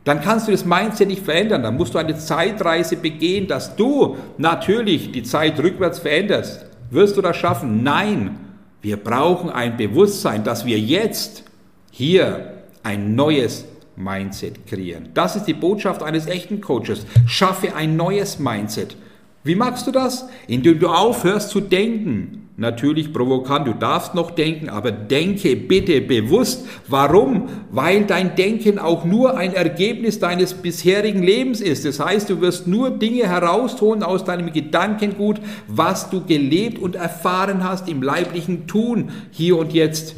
dann 0.05 0.21
kannst 0.21 0.49
du 0.49 0.53
das 0.53 0.67
Mindset 0.67 1.09
nicht 1.09 1.25
verändern. 1.25 1.63
Dann 1.63 1.79
musst 1.79 1.95
du 1.95 1.99
eine 1.99 2.15
Zeitreise 2.19 2.97
begehen, 2.97 3.47
dass 3.49 3.75
du 3.75 4.19
natürlich 4.37 5.13
die 5.13 5.23
Zeit 5.23 5.59
rückwärts 5.59 5.99
veränderst. 5.99 6.67
Wirst 6.95 7.17
du 7.17 7.23
das 7.23 7.37
schaffen? 7.37 7.83
Nein. 7.83 8.39
Wir 8.81 8.97
brauchen 8.97 9.51
ein 9.51 9.77
Bewusstsein, 9.77 10.45
dass 10.45 10.65
wir 10.65 10.79
jetzt 10.79 11.45
hier 11.91 12.65
ein 12.83 13.15
neues 13.15 13.65
Mindset 13.97 14.67
kreieren. 14.67 15.09
Das 15.15 15.37
ist 15.37 15.45
die 15.45 15.55
Botschaft 15.55 16.03
eines 16.03 16.27
echten 16.27 16.61
Coaches. 16.61 17.07
Schaffe 17.27 17.75
ein 17.75 17.97
neues 17.97 18.39
Mindset. 18.39 18.97
Wie 19.45 19.55
machst 19.55 19.87
du 19.87 19.91
das? 19.91 20.27
Indem 20.49 20.79
du 20.81 20.89
aufhörst 20.89 21.51
zu 21.51 21.61
denken. 21.61 22.41
Natürlich 22.57 23.13
provokant, 23.13 23.67
du 23.67 23.75
darfst 23.75 24.15
noch 24.15 24.31
denken, 24.31 24.69
aber 24.69 24.93
denke 24.93 25.57
bitte 25.57 26.01
bewusst. 26.01 26.65
Warum? 26.87 27.49
Weil 27.71 28.05
dein 28.05 28.37
Denken 28.37 28.79
auch 28.79 29.05
nur 29.05 29.37
ein 29.37 29.53
Ergebnis 29.53 30.21
deines 30.21 30.55
bisherigen 30.55 31.23
Lebens 31.23 31.61
ist. 31.61 31.85
Das 31.85 31.99
heißt, 31.99 32.31
du 32.31 32.41
wirst 32.41 32.69
nur 32.69 32.91
Dinge 32.91 33.29
herausholen 33.29 34.05
aus 34.05 34.25
deinem 34.25 34.53
Gedankengut, 34.53 35.41
was 35.67 36.11
du 36.11 36.25
gelebt 36.25 36.79
und 36.79 36.95
erfahren 36.95 37.65
hast 37.65 37.89
im 37.89 38.03
leiblichen 38.03 38.69
Tun, 38.69 39.11
hier 39.33 39.59
und 39.59 39.75
jetzt. 39.75 40.15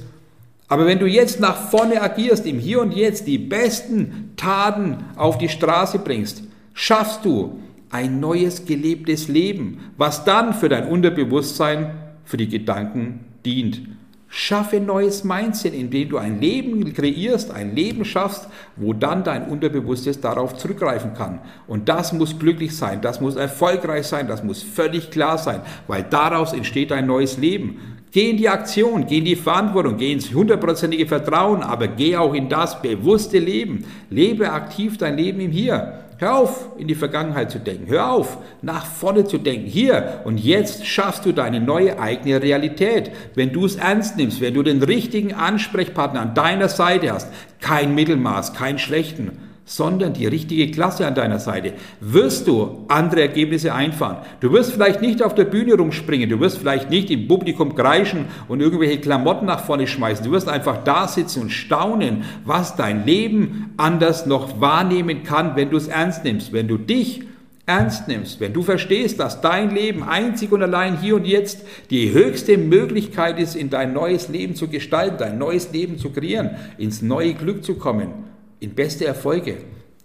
Aber 0.69 0.87
wenn 0.87 0.99
du 0.99 1.07
jetzt 1.07 1.41
nach 1.41 1.57
vorne 1.71 2.03
agierst, 2.03 2.45
im 2.47 2.59
Hier 2.59 2.81
und 2.81 2.95
Jetzt 2.95 3.27
die 3.27 3.39
besten 3.39 4.33
Taten 4.37 4.99
auf 5.17 5.39
die 5.39 5.49
Straße 5.49 6.01
bringst, 6.01 6.43
schaffst 6.75 7.25
du 7.25 7.61
ein 7.91 8.21
neues 8.21 8.67
gelebtes 8.67 9.29
Leben, 9.29 9.79
was 9.97 10.25
dann 10.25 10.55
für 10.55 10.69
dein 10.69 10.89
Unterbewusstsein 10.89 11.93
für 12.25 12.37
die 12.37 12.49
Gedanken 12.49 13.21
dient. 13.45 13.83
Schaffe 14.29 14.81
neues 14.81 15.23
Mindset, 15.23 15.73
indem 15.73 16.09
du 16.09 16.19
ein 16.19 16.41
Leben 16.41 16.93
kreierst, 16.93 17.53
ein 17.53 17.75
Leben 17.75 18.05
schaffst, 18.05 18.49
wo 18.75 18.93
dann 18.93 19.23
dein 19.23 19.49
Unterbewusstes 19.49 20.21
darauf 20.21 20.57
zurückgreifen 20.57 21.15
kann. 21.15 21.41
Und 21.69 21.89
das 21.89 22.13
muss 22.13 22.39
glücklich 22.39 22.77
sein, 22.77 23.01
das 23.01 23.21
muss 23.21 23.37
erfolgreich 23.37 24.07
sein, 24.07 24.27
das 24.27 24.43
muss 24.43 24.63
völlig 24.63 25.11
klar 25.11 25.39
sein, 25.39 25.61
weil 25.87 26.03
daraus 26.03 26.53
entsteht 26.53 26.93
ein 26.93 27.07
neues 27.07 27.39
Leben. 27.39 27.79
Geh 28.11 28.31
in 28.31 28.37
die 28.37 28.49
Aktion, 28.49 29.07
geh 29.07 29.19
in 29.19 29.25
die 29.25 29.37
Verantwortung, 29.37 29.97
geh 29.97 30.13
ins 30.13 30.33
hundertprozentige 30.33 31.07
Vertrauen, 31.07 31.63
aber 31.63 31.87
geh 31.87 32.17
auch 32.17 32.35
in 32.35 32.49
das 32.49 32.83
bewusste 32.83 33.39
Leben. 33.39 33.85
Lebe 34.11 34.53
aktiv 34.53 34.99
dein 34.99 35.17
Leben 35.17 35.41
im 35.41 35.51
Hier. 35.51 36.06
Hör 36.19 36.37
auf, 36.37 36.71
in 36.79 36.89
die 36.89 36.95
Vergangenheit 36.95 37.51
zu 37.51 37.59
denken. 37.59 37.89
Hör 37.89 38.11
auf, 38.11 38.39
nach 38.63 38.87
vorne 38.87 39.25
zu 39.25 39.37
denken. 39.37 39.67
Hier 39.67 40.23
und 40.25 40.39
jetzt 40.39 40.87
schaffst 40.87 41.27
du 41.27 41.33
deine 41.33 41.61
neue 41.61 41.99
eigene 41.99 42.41
Realität. 42.41 43.11
Wenn 43.35 43.53
du 43.53 43.67
es 43.67 43.77
ernst 43.77 44.17
nimmst, 44.17 44.41
wenn 44.41 44.55
du 44.55 44.63
den 44.63 44.83
richtigen 44.83 45.35
Ansprechpartner 45.35 46.21
an 46.21 46.35
deiner 46.35 46.69
Seite 46.69 47.13
hast, 47.13 47.29
kein 47.61 47.95
Mittelmaß, 47.95 48.55
kein 48.55 48.79
schlechten, 48.79 49.46
sondern 49.67 50.13
die 50.13 50.27
richtige 50.27 50.71
Klasse 50.71 51.07
an 51.07 51.17
deiner 51.17 51.41
Seite, 51.41 51.75
wirst 52.01 52.47
du 52.47 52.85
andere 52.87 53.23
Ergebnisse 53.23 53.75
einfahren. 53.75 54.19
Du 54.41 54.53
wirst 54.53 54.73
vielleicht 54.73 55.03
nicht 55.03 55.23
auf 55.23 55.35
der 55.35 55.45
Bühne 55.45 55.75
rumspringen, 55.75 56.31
du 56.31 56.39
wirst 56.41 56.59
vielleicht 56.59 56.89
nicht 56.89 57.11
im 57.11 57.27
Publikum 57.27 57.75
kreischen 57.75 58.27
und 58.47 58.61
irgendwelche 58.61 59.01
Klamotten 59.01 59.47
nach 59.47 59.65
vorne 59.65 59.89
schmeißen. 59.89 60.25
Du 60.25 60.31
wirst 60.31 60.49
einfach 60.49 60.85
da 60.85 61.09
sitzen 61.09 61.43
und 61.43 61.51
staunen, 61.51 62.23
was 62.45 62.77
dein 62.77 63.05
Leben 63.05 63.75
anders 63.77 64.25
noch 64.25 64.61
wahrnehmen 64.61 65.25
kann, 65.25 65.57
wenn 65.57 65.71
du 65.71 65.77
es 65.77 65.89
ernst 65.89 66.23
nimmst, 66.25 66.53
wenn 66.53 66.69
du 66.69 66.79
dich 66.79 67.25
ernst 67.67 68.07
nimmst, 68.07 68.39
wenn 68.39 68.53
du 68.53 68.63
verstehst, 68.63 69.19
dass 69.19 69.41
dein 69.41 69.75
Leben 69.75 70.05
einzig 70.05 70.53
und 70.53 70.63
allein 70.63 71.01
hier 71.01 71.17
und 71.17 71.27
jetzt 71.27 71.67
die 71.91 72.13
höchste 72.13 72.57
Möglichkeit 72.57 73.41
ist, 73.41 73.57
in 73.57 73.71
dein 73.71 73.93
neues 73.93 74.29
Leben 74.29 74.55
zu 74.55 74.69
gestalten, 74.69 75.17
dein 75.19 75.39
neues 75.39 75.73
Leben 75.73 75.99
zu 75.99 76.11
kreieren, 76.11 76.51
ins 76.79 77.03
neue 77.03 77.35
Glück 77.35 77.65
zu 77.65 77.75
kommen, 77.75 78.36
in 78.61 78.75
beste 78.75 79.05
Erfolge, 79.07 79.59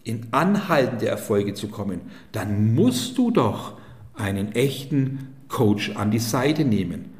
in 0.04 0.28
anhaltende 0.32 1.08
Erfolge 1.08 1.54
zu 1.54 1.68
kommen, 1.68 2.02
dann 2.32 2.74
musst 2.74 3.18
du 3.18 3.32
doch 3.32 3.74
einen 4.16 4.54
echten 4.54 5.36
Coach 5.48 5.96
an 5.96 6.12
die 6.12 6.20
Seite 6.20 6.66
nehmen. 6.66 7.14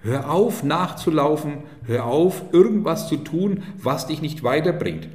Hör 0.00 0.30
auf 0.30 0.64
nachzulaufen, 0.64 1.58
hör 1.84 2.06
auf 2.06 2.42
irgendwas 2.52 3.08
zu 3.08 3.16
tun, 3.18 3.62
was 3.76 4.06
dich 4.06 4.20
nicht 4.20 4.42
weiterbringt. 4.42 5.08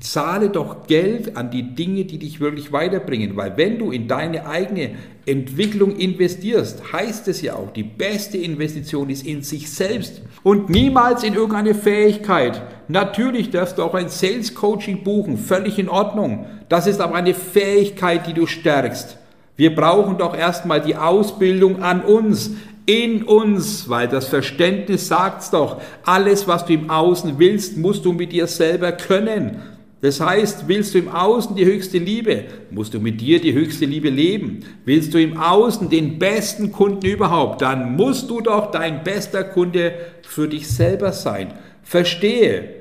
Zahle 0.00 0.48
doch 0.48 0.86
Geld 0.86 1.36
an 1.36 1.50
die 1.50 1.74
Dinge, 1.74 2.04
die 2.04 2.18
dich 2.18 2.40
wirklich 2.40 2.72
weiterbringen, 2.72 3.36
weil 3.36 3.56
wenn 3.56 3.78
du 3.78 3.92
in 3.92 4.08
deine 4.08 4.46
eigene 4.46 4.92
Entwicklung 5.26 5.96
investierst, 5.96 6.92
heißt 6.92 7.28
es 7.28 7.42
ja 7.42 7.54
auch, 7.54 7.70
die 7.70 7.82
beste 7.82 8.38
Investition 8.38 9.10
ist 9.10 9.26
in 9.26 9.42
sich 9.42 9.70
selbst 9.70 10.22
und 10.42 10.70
niemals 10.70 11.22
in 11.22 11.34
irgendeine 11.34 11.74
Fähigkeit. 11.74 12.62
Natürlich 12.88 13.50
darfst 13.50 13.78
du 13.78 13.82
auch 13.82 13.94
ein 13.94 14.08
Sales 14.08 14.54
Coaching 14.54 15.04
buchen, 15.04 15.36
völlig 15.36 15.78
in 15.78 15.88
Ordnung. 15.88 16.46
Das 16.68 16.86
ist 16.86 17.00
aber 17.00 17.14
eine 17.14 17.34
Fähigkeit, 17.34 18.26
die 18.26 18.34
du 18.34 18.46
stärkst. 18.46 19.18
Wir 19.56 19.74
brauchen 19.74 20.16
doch 20.16 20.34
erstmal 20.34 20.80
die 20.80 20.96
Ausbildung 20.96 21.82
an 21.82 22.02
uns, 22.02 22.52
in 22.86 23.22
uns, 23.22 23.88
weil 23.88 24.08
das 24.08 24.26
Verständnis 24.26 25.06
sagt's 25.06 25.50
doch, 25.50 25.80
alles, 26.04 26.48
was 26.48 26.64
du 26.64 26.72
im 26.72 26.90
Außen 26.90 27.38
willst, 27.38 27.76
musst 27.76 28.04
du 28.04 28.12
mit 28.12 28.32
dir 28.32 28.46
selber 28.46 28.92
können. 28.92 29.60
Das 30.02 30.18
heißt, 30.18 30.66
willst 30.66 30.94
du 30.94 30.98
im 30.98 31.08
Außen 31.08 31.56
die 31.56 31.66
höchste 31.66 31.98
Liebe, 31.98 32.44
musst 32.70 32.94
du 32.94 33.00
mit 33.00 33.20
dir 33.20 33.38
die 33.40 33.52
höchste 33.52 33.84
Liebe 33.84 34.08
leben. 34.08 34.60
Willst 34.86 35.12
du 35.12 35.20
im 35.20 35.36
Außen 35.36 35.90
den 35.90 36.18
besten 36.18 36.72
Kunden 36.72 37.04
überhaupt, 37.04 37.60
dann 37.60 37.96
musst 37.96 38.30
du 38.30 38.40
doch 38.40 38.70
dein 38.70 39.04
bester 39.04 39.44
Kunde 39.44 39.92
für 40.22 40.48
dich 40.48 40.68
selber 40.68 41.12
sein. 41.12 41.52
Verstehe, 41.82 42.76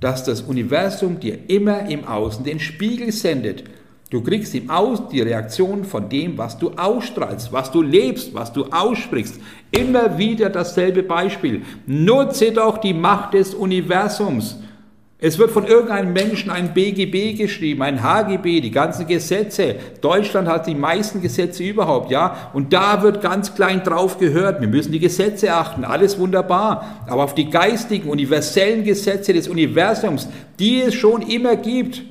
dass 0.00 0.24
das 0.24 0.42
Universum 0.42 1.20
dir 1.20 1.38
immer 1.48 1.88
im 1.88 2.04
Außen 2.04 2.44
den 2.44 2.58
Spiegel 2.58 3.12
sendet. 3.12 3.64
Du 4.10 4.20
kriegst 4.20 4.54
im 4.54 4.68
Außen 4.68 5.06
die 5.12 5.22
Reaktion 5.22 5.84
von 5.84 6.08
dem, 6.08 6.36
was 6.38 6.58
du 6.58 6.70
ausstrahlst, 6.70 7.52
was 7.52 7.70
du 7.70 7.82
lebst, 7.82 8.34
was 8.34 8.52
du 8.52 8.64
aussprichst. 8.64 9.40
Immer 9.70 10.18
wieder 10.18 10.50
dasselbe 10.50 11.02
Beispiel. 11.02 11.62
Nutze 11.86 12.52
doch 12.52 12.78
die 12.78 12.94
Macht 12.94 13.34
des 13.34 13.54
Universums. 13.54 14.58
Es 15.26 15.38
wird 15.38 15.52
von 15.52 15.66
irgendeinem 15.66 16.12
Menschen 16.12 16.50
ein 16.50 16.74
BGB 16.74 17.38
geschrieben, 17.38 17.80
ein 17.80 18.02
HGB, 18.02 18.60
die 18.60 18.70
ganzen 18.70 19.06
Gesetze. 19.06 19.76
Deutschland 20.02 20.46
hat 20.46 20.66
die 20.66 20.74
meisten 20.74 21.22
Gesetze 21.22 21.62
überhaupt, 21.62 22.10
ja. 22.10 22.50
Und 22.52 22.74
da 22.74 23.00
wird 23.00 23.22
ganz 23.22 23.54
klein 23.54 23.82
drauf 23.82 24.18
gehört. 24.18 24.60
Wir 24.60 24.68
müssen 24.68 24.92
die 24.92 24.98
Gesetze 24.98 25.54
achten. 25.54 25.86
Alles 25.86 26.18
wunderbar. 26.18 27.06
Aber 27.06 27.24
auf 27.24 27.34
die 27.34 27.48
geistigen, 27.48 28.10
universellen 28.10 28.84
Gesetze 28.84 29.32
des 29.32 29.48
Universums, 29.48 30.28
die 30.58 30.82
es 30.82 30.92
schon 30.92 31.22
immer 31.22 31.56
gibt, 31.56 32.02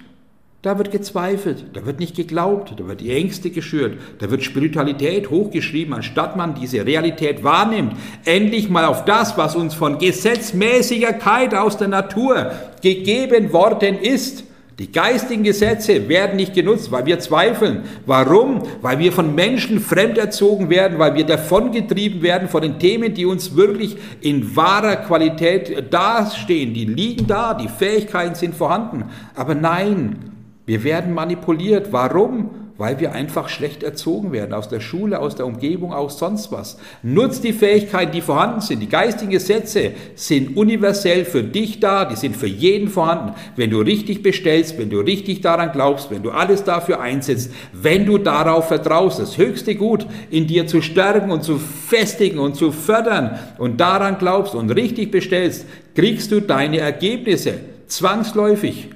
da 0.64 0.78
wird 0.78 0.92
gezweifelt, 0.92 1.66
da 1.74 1.86
wird 1.86 2.00
nicht 2.00 2.16
geglaubt, 2.16 2.74
da 2.78 2.88
wird 2.88 3.02
die 3.02 3.12
Ängste 3.12 3.50
geschürt, 3.50 3.98
da 4.20 4.32
wird 4.32 4.44
Spiritualität 4.44 5.30
hochgeschrieben, 5.30 5.94
anstatt 5.94 6.38
man 6.38 6.56
diese 6.56 6.86
Realität 6.86 7.44
wahrnimmt. 7.44 7.98
Endlich 8.24 8.70
mal 8.70 8.86
auf 8.86 9.04
das, 9.04 9.38
was 9.38 9.58
uns 9.58 9.74
von 9.74 9.98
Gesetzmäßigkeit 9.98 11.54
aus 11.54 11.76
der 11.76 11.90
Natur 11.90 12.54
gegeben 12.82 13.52
worden 13.52 13.98
ist. 14.00 14.46
Die 14.80 14.90
geistigen 14.90 15.44
Gesetze 15.44 16.08
werden 16.08 16.38
nicht 16.38 16.54
genutzt, 16.54 16.92
weil 16.92 17.06
wir 17.06 17.20
zweifeln. 17.20 17.84
Warum? 18.06 18.64
Weil 18.82 19.00
wir 19.00 19.12
von 19.12 19.36
Menschen 19.36 19.82
fremd 19.82 20.18
erzogen 20.18 20.70
werden, 20.70 20.98
weil 20.98 21.14
wir 21.14 21.26
davongetrieben 21.26 22.22
werden 22.22 22.48
von 22.48 22.62
den 22.62 22.80
Themen, 22.80 23.14
die 23.14 23.26
uns 23.26 23.56
wirklich 23.58 23.98
in 24.22 24.56
wahrer 24.56 24.96
Qualität 24.96 25.94
dastehen. 25.94 26.74
Die 26.74 26.86
liegen 26.86 27.28
da, 27.28 27.54
die 27.54 27.68
Fähigkeiten 27.68 28.34
sind 28.34 28.56
vorhanden. 28.56 29.12
Aber 29.36 29.54
nein, 29.54 30.33
wir 30.66 30.84
werden 30.84 31.14
manipuliert. 31.14 31.92
Warum? 31.92 32.52
Weil 32.76 33.00
wir 33.00 33.12
einfach 33.12 33.50
schlecht 33.50 33.84
erzogen 33.84 34.32
werden, 34.32 34.54
aus 34.54 34.68
der 34.68 34.80
Schule, 34.80 35.20
aus 35.20 35.36
der 35.36 35.46
Umgebung, 35.46 35.94
aus 35.94 36.18
sonst 36.18 36.52
was. 36.52 36.78
Nutzt 37.04 37.44
die 37.44 37.54
Fähigkeiten, 37.54 38.12
die 38.12 38.22
vorhanden 38.22 38.62
sind. 38.62 38.80
Die 38.80 38.90
geistigen 38.90 39.30
Gesetze 39.30 39.92
sind 40.16 40.58
universell 40.58 41.24
für 41.24 41.44
dich 41.44 41.80
da, 41.80 42.06
die 42.06 42.16
sind 42.16 42.36
für 42.36 42.48
jeden 42.48 42.88
vorhanden. 42.88 43.36
Wenn 43.56 43.70
du 43.70 43.80
richtig 43.80 44.24
bestellst, 44.24 44.80
wenn 44.80 44.90
du 44.90 45.02
richtig 45.02 45.42
daran 45.42 45.72
glaubst, 45.72 46.10
wenn 46.10 46.24
du 46.24 46.32
alles 46.32 46.64
dafür 46.64 47.00
einsetzt, 47.00 47.54
wenn 47.74 48.08
du 48.08 48.18
darauf 48.18 48.70
vertraust, 48.70 49.20
das 49.20 49.38
höchste 49.38 49.76
Gut 49.76 50.08
in 50.32 50.48
dir 50.48 50.66
zu 50.66 50.82
stärken 50.82 51.30
und 51.30 51.44
zu 51.44 51.60
festigen 51.60 52.40
und 52.40 52.56
zu 52.56 52.72
fördern 52.72 53.38
und 53.60 53.80
daran 53.82 54.18
glaubst 54.18 54.56
und 54.56 54.72
richtig 54.72 55.12
bestellst, 55.12 55.68
kriegst 55.94 56.32
du 56.32 56.40
deine 56.40 56.80
Ergebnisse 56.80 57.60
zwangsläufig. 57.86 58.90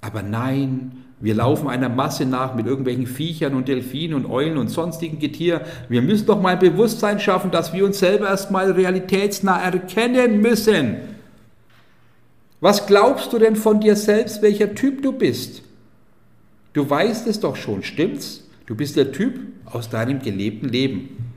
Aber 0.00 0.22
nein, 0.22 1.00
Wir 1.22 1.34
laufen 1.34 1.68
einer 1.68 1.90
Masse 1.90 2.24
nach 2.24 2.54
mit 2.54 2.66
irgendwelchen 2.66 3.06
Viechern 3.06 3.54
und 3.54 3.68
Delfinen 3.68 4.16
und 4.16 4.30
Eulen 4.30 4.56
und 4.56 4.68
sonstigen 4.68 5.18
Getier. 5.18 5.60
Wir 5.90 6.00
müssen 6.00 6.26
doch 6.26 6.40
mal 6.40 6.56
Bewusstsein 6.56 7.20
schaffen, 7.20 7.50
dass 7.50 7.74
wir 7.74 7.84
uns 7.84 7.98
selber 7.98 8.26
erstmal 8.28 8.70
realitätsnah 8.72 9.60
erkennen 9.60 10.40
müssen. 10.40 10.96
Was 12.62 12.86
glaubst 12.86 13.34
du 13.34 13.38
denn 13.38 13.54
von 13.54 13.80
dir 13.80 13.96
selbst, 13.96 14.40
welcher 14.40 14.74
Typ 14.74 15.02
du 15.02 15.12
bist? 15.12 15.62
Du 16.72 16.88
weißt 16.88 17.26
es 17.26 17.40
doch 17.40 17.56
schon, 17.56 17.82
stimmt's? 17.82 18.48
Du 18.64 18.74
bist 18.74 18.96
der 18.96 19.12
Typ 19.12 19.40
aus 19.66 19.90
deinem 19.90 20.22
gelebten 20.22 20.70
Leben. 20.70 21.32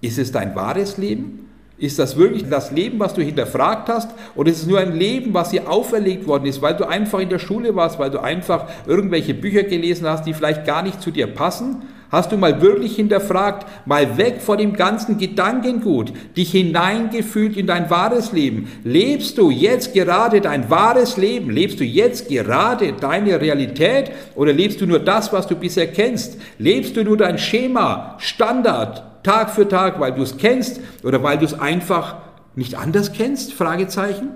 Ist 0.00 0.18
es 0.18 0.32
dein 0.32 0.54
wahres 0.54 0.96
Leben? 0.96 1.45
Ist 1.78 1.98
das 1.98 2.16
wirklich 2.16 2.48
das 2.48 2.70
Leben, 2.70 2.98
was 2.98 3.12
du 3.12 3.22
hinterfragt 3.22 3.88
hast? 3.88 4.10
Oder 4.34 4.50
ist 4.50 4.62
es 4.62 4.66
nur 4.66 4.78
ein 4.78 4.96
Leben, 4.96 5.34
was 5.34 5.50
dir 5.50 5.68
auferlegt 5.70 6.26
worden 6.26 6.46
ist, 6.46 6.62
weil 6.62 6.74
du 6.74 6.88
einfach 6.88 7.18
in 7.18 7.28
der 7.28 7.38
Schule 7.38 7.76
warst, 7.76 7.98
weil 7.98 8.10
du 8.10 8.18
einfach 8.18 8.66
irgendwelche 8.86 9.34
Bücher 9.34 9.62
gelesen 9.62 10.08
hast, 10.08 10.24
die 10.24 10.32
vielleicht 10.32 10.64
gar 10.64 10.82
nicht 10.82 11.02
zu 11.02 11.10
dir 11.10 11.26
passen? 11.26 11.82
Hast 12.10 12.30
du 12.30 12.36
mal 12.36 12.60
wirklich 12.62 12.94
hinterfragt, 12.94 13.66
mal 13.84 14.16
weg 14.16 14.40
von 14.40 14.58
dem 14.58 14.74
ganzen 14.74 15.18
Gedankengut, 15.18 16.12
dich 16.36 16.52
hineingefühlt 16.52 17.56
in 17.56 17.66
dein 17.66 17.90
wahres 17.90 18.32
Leben? 18.32 18.68
Lebst 18.84 19.38
du 19.38 19.50
jetzt 19.50 19.92
gerade 19.92 20.40
dein 20.40 20.70
wahres 20.70 21.16
Leben? 21.16 21.50
Lebst 21.50 21.80
du 21.80 21.84
jetzt 21.84 22.28
gerade 22.28 22.92
deine 22.92 23.40
Realität 23.40 24.12
oder 24.36 24.52
lebst 24.52 24.80
du 24.80 24.86
nur 24.86 25.00
das, 25.00 25.32
was 25.32 25.48
du 25.48 25.56
bisher 25.56 25.88
kennst? 25.88 26.38
Lebst 26.58 26.96
du 26.96 27.02
nur 27.02 27.16
dein 27.16 27.38
Schema, 27.38 28.14
Standard, 28.18 29.24
Tag 29.24 29.50
für 29.50 29.68
Tag, 29.68 29.98
weil 29.98 30.12
du 30.12 30.22
es 30.22 30.36
kennst 30.36 30.80
oder 31.02 31.24
weil 31.24 31.38
du 31.38 31.44
es 31.44 31.58
einfach 31.58 32.16
nicht 32.54 32.76
anders 32.76 33.12
kennst? 33.12 33.52
Fragezeichen. 33.52 34.28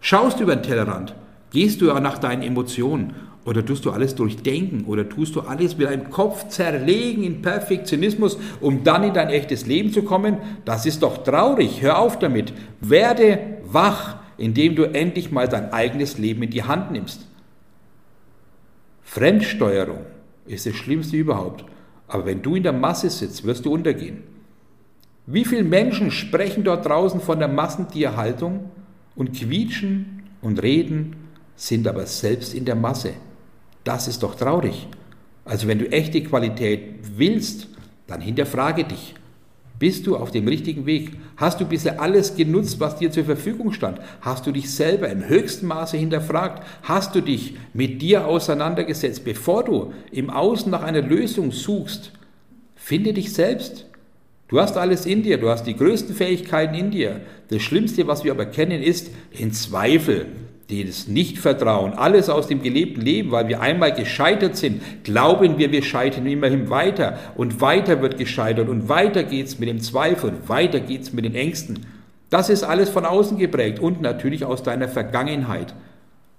Schaust 0.00 0.38
du 0.38 0.44
über 0.44 0.56
den 0.56 0.62
Tellerrand? 0.62 1.14
Gehst 1.50 1.82
du 1.82 1.92
nach 2.00 2.18
deinen 2.18 2.42
Emotionen? 2.42 3.14
Oder 3.46 3.64
tust 3.64 3.84
du 3.84 3.92
alles 3.92 4.16
durchdenken? 4.16 4.84
Oder 4.86 5.08
tust 5.08 5.36
du 5.36 5.40
alles 5.40 5.78
mit 5.78 5.86
deinem 5.86 6.10
Kopf 6.10 6.48
zerlegen 6.48 7.22
in 7.22 7.42
Perfektionismus, 7.42 8.38
um 8.60 8.82
dann 8.82 9.04
in 9.04 9.14
dein 9.14 9.28
echtes 9.28 9.66
Leben 9.66 9.92
zu 9.92 10.02
kommen? 10.02 10.38
Das 10.64 10.84
ist 10.84 11.04
doch 11.04 11.22
traurig. 11.22 11.80
Hör 11.80 11.98
auf 11.98 12.18
damit. 12.18 12.52
Werde 12.80 13.38
wach, 13.64 14.16
indem 14.36 14.74
du 14.74 14.82
endlich 14.82 15.30
mal 15.30 15.46
dein 15.46 15.72
eigenes 15.72 16.18
Leben 16.18 16.42
in 16.42 16.50
die 16.50 16.64
Hand 16.64 16.90
nimmst. 16.90 17.24
Fremdsteuerung 19.02 20.04
ist 20.46 20.66
das 20.66 20.74
Schlimmste 20.74 21.16
überhaupt. 21.16 21.64
Aber 22.08 22.26
wenn 22.26 22.42
du 22.42 22.56
in 22.56 22.64
der 22.64 22.72
Masse 22.72 23.10
sitzt, 23.10 23.44
wirst 23.44 23.64
du 23.64 23.72
untergehen. 23.72 24.24
Wie 25.26 25.44
viele 25.44 25.64
Menschen 25.64 26.10
sprechen 26.10 26.64
dort 26.64 26.84
draußen 26.84 27.20
von 27.20 27.38
der 27.38 27.48
Massentierhaltung 27.48 28.70
und 29.14 29.32
quietschen 29.32 30.24
und 30.42 30.60
reden, 30.62 31.14
sind 31.54 31.86
aber 31.86 32.06
selbst 32.06 32.52
in 32.52 32.64
der 32.64 32.76
Masse. 32.76 33.14
Das 33.86 34.08
ist 34.08 34.24
doch 34.24 34.34
traurig. 34.34 34.88
Also 35.44 35.68
wenn 35.68 35.78
du 35.78 35.86
echte 35.92 36.20
Qualität 36.20 36.80
willst, 37.16 37.68
dann 38.08 38.20
hinterfrage 38.20 38.82
dich. 38.82 39.14
Bist 39.78 40.08
du 40.08 40.16
auf 40.16 40.32
dem 40.32 40.48
richtigen 40.48 40.86
Weg? 40.86 41.12
Hast 41.36 41.60
du 41.60 41.66
bisher 41.66 42.00
alles 42.00 42.34
genutzt, 42.34 42.80
was 42.80 42.96
dir 42.96 43.12
zur 43.12 43.24
Verfügung 43.24 43.72
stand? 43.72 44.00
Hast 44.22 44.44
du 44.44 44.50
dich 44.50 44.74
selber 44.74 45.08
im 45.08 45.28
höchsten 45.28 45.68
Maße 45.68 45.96
hinterfragt? 45.96 46.64
Hast 46.82 47.14
du 47.14 47.20
dich 47.20 47.56
mit 47.74 48.02
dir 48.02 48.26
auseinandergesetzt, 48.26 49.24
bevor 49.24 49.62
du 49.62 49.92
im 50.10 50.30
Außen 50.30 50.68
nach 50.68 50.82
einer 50.82 51.02
Lösung 51.02 51.52
suchst? 51.52 52.10
Finde 52.74 53.12
dich 53.12 53.32
selbst. 53.34 53.86
Du 54.48 54.60
hast 54.60 54.76
alles 54.76 55.06
in 55.06 55.22
dir, 55.22 55.38
du 55.38 55.48
hast 55.48 55.64
die 55.64 55.76
größten 55.76 56.16
Fähigkeiten 56.16 56.74
in 56.74 56.90
dir. 56.90 57.20
Das 57.50 57.62
Schlimmste, 57.62 58.08
was 58.08 58.24
wir 58.24 58.32
aber 58.32 58.46
kennen, 58.46 58.82
ist 58.82 59.12
den 59.38 59.52
Zweifel, 59.52 60.26
das 60.68 61.06
Nichtvertrauen, 61.06 61.92
alles 61.92 62.28
aus 62.28 62.48
dem 62.48 62.60
gelebten 62.60 63.00
Leben, 63.00 63.30
weil 63.30 63.46
wir 63.46 63.60
einmal 63.60 63.92
gescheitert 63.92 64.56
sind, 64.56 64.82
glauben 65.04 65.58
wir, 65.58 65.70
wir 65.70 65.82
scheitern 65.82 66.26
immerhin 66.26 66.70
weiter 66.70 67.18
und 67.36 67.60
weiter 67.60 68.02
wird 68.02 68.18
gescheitert 68.18 68.68
und 68.68 68.88
weiter 68.88 69.22
geht's 69.22 69.60
mit 69.60 69.68
dem 69.68 69.80
Zweifel 69.80 70.30
und 70.30 70.48
weiter 70.48 70.80
geht's 70.80 71.12
mit 71.12 71.24
den 71.24 71.36
Ängsten. 71.36 71.86
Das 72.30 72.50
ist 72.50 72.64
alles 72.64 72.90
von 72.90 73.04
außen 73.04 73.38
geprägt 73.38 73.78
und 73.78 74.00
natürlich 74.02 74.44
aus 74.44 74.64
deiner 74.64 74.88
Vergangenheit. 74.88 75.74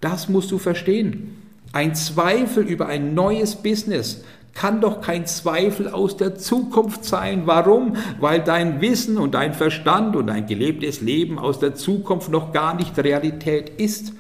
Das 0.02 0.28
musst 0.28 0.52
du 0.52 0.58
verstehen. 0.58 1.38
Ein 1.72 1.96
Zweifel 1.96 2.66
über 2.66 2.88
ein 2.88 3.14
neues 3.14 3.56
Business 3.56 4.24
kann 4.54 4.82
doch 4.82 5.02
kein 5.02 5.28
Zweifel 5.28 5.88
aus 5.88 6.18
der 6.18 6.36
Zukunft 6.36 7.06
sein. 7.06 7.44
Warum? 7.46 7.96
Weil 8.20 8.42
dein 8.42 8.82
Wissen 8.82 9.18
und 9.18 9.36
dein 9.36 9.54
Verstand 9.54 10.16
und 10.16 10.28
dein 10.28 10.48
gelebtes 10.48 11.00
Leben 11.02 11.38
aus 11.38 11.60
der 11.60 11.76
Zukunft 11.76 12.30
noch 12.30 12.52
gar 12.54 12.76
nicht 12.76 12.98
Realität 12.98 13.70
ist. 13.78 14.14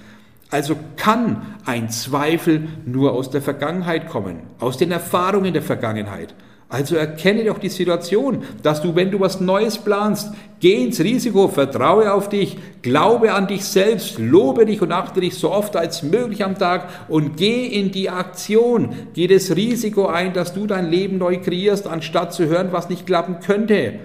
Also 0.49 0.75
kann 0.95 1.55
ein 1.65 1.89
Zweifel 1.89 2.67
nur 2.85 3.13
aus 3.13 3.29
der 3.29 3.41
Vergangenheit 3.41 4.09
kommen, 4.09 4.41
aus 4.59 4.77
den 4.77 4.91
Erfahrungen 4.91 5.53
der 5.53 5.61
Vergangenheit. 5.61 6.33
Also 6.69 6.97
erkenne 6.97 7.45
doch 7.45 7.59
die 7.59 7.69
Situation, 7.69 8.43
dass 8.61 8.81
du, 8.81 8.93
wenn 8.93 9.09
du 9.09 9.21
was 9.21 9.39
Neues 9.39 9.77
planst, 9.77 10.33
geh 10.59 10.83
ins 10.83 10.99
Risiko, 10.99 11.47
vertraue 11.47 12.11
auf 12.11 12.27
dich, 12.27 12.57
glaube 12.81 13.31
an 13.31 13.47
dich 13.47 13.63
selbst, 13.63 14.19
lobe 14.19 14.65
dich 14.65 14.81
und 14.81 14.91
achte 14.91 15.21
dich 15.21 15.35
so 15.35 15.49
oft 15.51 15.77
als 15.77 16.03
möglich 16.03 16.43
am 16.43 16.57
Tag 16.57 16.89
und 17.07 17.37
geh 17.37 17.67
in 17.67 17.91
die 17.91 18.09
Aktion. 18.09 18.89
Geh 19.13 19.27
das 19.27 19.55
Risiko 19.55 20.07
ein, 20.07 20.33
dass 20.33 20.53
du 20.53 20.67
dein 20.67 20.89
Leben 20.89 21.19
neu 21.19 21.37
kreierst, 21.37 21.87
anstatt 21.87 22.33
zu 22.33 22.47
hören, 22.47 22.73
was 22.73 22.89
nicht 22.89 23.05
klappen 23.05 23.39
könnte. 23.39 23.99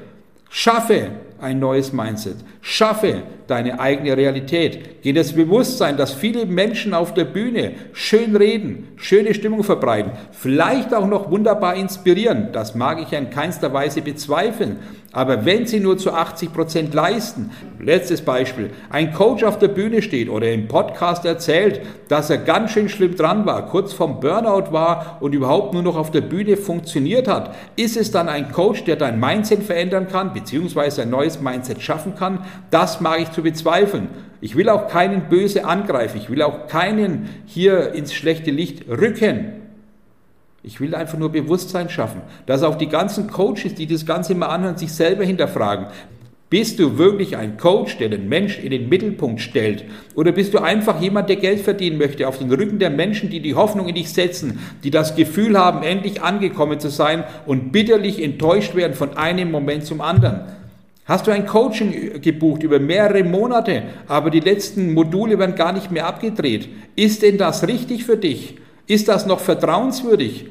Schaffe 0.48 1.10
ein 1.42 1.58
neues 1.58 1.92
Mindset. 1.92 2.36
Schaffe 2.60 3.22
deine 3.48 3.80
eigene 3.80 4.16
Realität. 4.16 5.02
Geh 5.02 5.12
das 5.12 5.32
Bewusstsein, 5.32 5.96
dass 5.96 6.14
viele 6.14 6.46
Menschen 6.46 6.94
auf 6.94 7.12
der 7.12 7.24
Bühne 7.24 7.72
schön 7.92 8.36
reden, 8.36 8.88
schöne 8.96 9.34
Stimmung 9.34 9.64
verbreiten, 9.64 10.12
vielleicht 10.30 10.94
auch 10.94 11.06
noch 11.06 11.30
wunderbar 11.30 11.74
inspirieren. 11.74 12.48
Das 12.52 12.74
mag 12.74 13.02
ich 13.02 13.12
in 13.12 13.30
keinster 13.30 13.72
Weise 13.72 14.00
bezweifeln. 14.00 14.78
Aber 15.14 15.44
wenn 15.44 15.66
sie 15.66 15.78
nur 15.78 15.98
zu 15.98 16.12
80 16.12 16.54
Prozent 16.54 16.94
leisten, 16.94 17.50
letztes 17.78 18.22
Beispiel, 18.22 18.70
ein 18.88 19.12
Coach 19.12 19.44
auf 19.44 19.58
der 19.58 19.68
Bühne 19.68 20.00
steht 20.00 20.30
oder 20.30 20.50
im 20.50 20.68
Podcast 20.68 21.26
erzählt, 21.26 21.82
dass 22.08 22.30
er 22.30 22.38
ganz 22.38 22.70
schön 22.70 22.88
schlimm 22.88 23.14
dran 23.14 23.44
war, 23.44 23.66
kurz 23.66 23.92
vom 23.92 24.20
Burnout 24.20 24.72
war 24.72 25.18
und 25.20 25.34
überhaupt 25.34 25.74
nur 25.74 25.82
noch 25.82 25.96
auf 25.96 26.10
der 26.10 26.22
Bühne 26.22 26.56
funktioniert 26.56 27.28
hat, 27.28 27.54
ist 27.76 27.98
es 27.98 28.10
dann 28.10 28.30
ein 28.30 28.52
Coach, 28.52 28.84
der 28.84 28.96
dein 28.96 29.20
Mindset 29.20 29.62
verändern 29.62 30.08
kann, 30.08 30.32
beziehungsweise 30.32 31.02
ein 31.02 31.10
neues 31.10 31.31
Mindset 31.40 31.80
schaffen 31.80 32.14
kann? 32.14 32.44
Das 32.70 33.00
mag 33.00 33.20
ich 33.20 33.30
zu 33.30 33.42
bezweifeln. 33.42 34.08
Ich 34.40 34.56
will 34.56 34.68
auch 34.68 34.88
keinen 34.88 35.28
böse 35.28 35.64
angreifen, 35.64 36.18
ich 36.18 36.28
will 36.28 36.42
auch 36.42 36.66
keinen 36.66 37.28
hier 37.46 37.92
ins 37.94 38.12
schlechte 38.12 38.50
Licht 38.50 38.88
rücken. 38.88 39.52
Ich 40.64 40.80
will 40.80 40.94
einfach 40.94 41.18
nur 41.18 41.32
Bewusstsein 41.32 41.88
schaffen, 41.88 42.22
dass 42.46 42.62
auch 42.62 42.76
die 42.76 42.88
ganzen 42.88 43.28
Coaches, 43.28 43.74
die 43.74 43.86
das 43.86 44.06
Ganze 44.06 44.34
mal 44.34 44.46
anhören, 44.46 44.76
sich 44.76 44.92
selber 44.92 45.24
hinterfragen. 45.24 45.86
Bist 46.52 46.78
du 46.78 46.98
wirklich 46.98 47.36
ein 47.38 47.56
Coach, 47.56 47.96
der 47.96 48.10
den 48.10 48.28
Mensch 48.28 48.58
in 48.58 48.72
den 48.72 48.88
Mittelpunkt 48.90 49.40
stellt? 49.40 49.84
Oder 50.14 50.32
bist 50.32 50.52
du 50.52 50.58
einfach 50.58 51.00
jemand, 51.00 51.30
der 51.30 51.36
Geld 51.36 51.60
verdienen 51.60 51.96
möchte, 51.96 52.28
auf 52.28 52.38
den 52.38 52.52
Rücken 52.52 52.78
der 52.78 52.90
Menschen, 52.90 53.30
die 53.30 53.40
die 53.40 53.54
Hoffnung 53.54 53.88
in 53.88 53.94
dich 53.94 54.12
setzen, 54.12 54.58
die 54.84 54.90
das 54.90 55.16
Gefühl 55.16 55.58
haben, 55.58 55.82
endlich 55.82 56.20
angekommen 56.20 56.78
zu 56.78 56.90
sein 56.90 57.24
und 57.46 57.72
bitterlich 57.72 58.22
enttäuscht 58.22 58.74
werden 58.74 58.92
von 58.92 59.16
einem 59.16 59.50
Moment 59.50 59.86
zum 59.86 60.02
anderen? 60.02 60.42
Hast 61.12 61.26
du 61.26 61.30
ein 61.30 61.44
Coaching 61.44 62.22
gebucht 62.22 62.62
über 62.62 62.80
mehrere 62.80 63.22
Monate, 63.22 63.82
aber 64.08 64.30
die 64.30 64.40
letzten 64.40 64.94
Module 64.94 65.38
werden 65.38 65.56
gar 65.56 65.74
nicht 65.74 65.90
mehr 65.90 66.06
abgedreht? 66.06 66.70
Ist 66.96 67.20
denn 67.20 67.36
das 67.36 67.68
richtig 67.68 68.04
für 68.04 68.16
dich? 68.16 68.56
Ist 68.86 69.08
das 69.08 69.26
noch 69.26 69.40
vertrauenswürdig? 69.40 70.46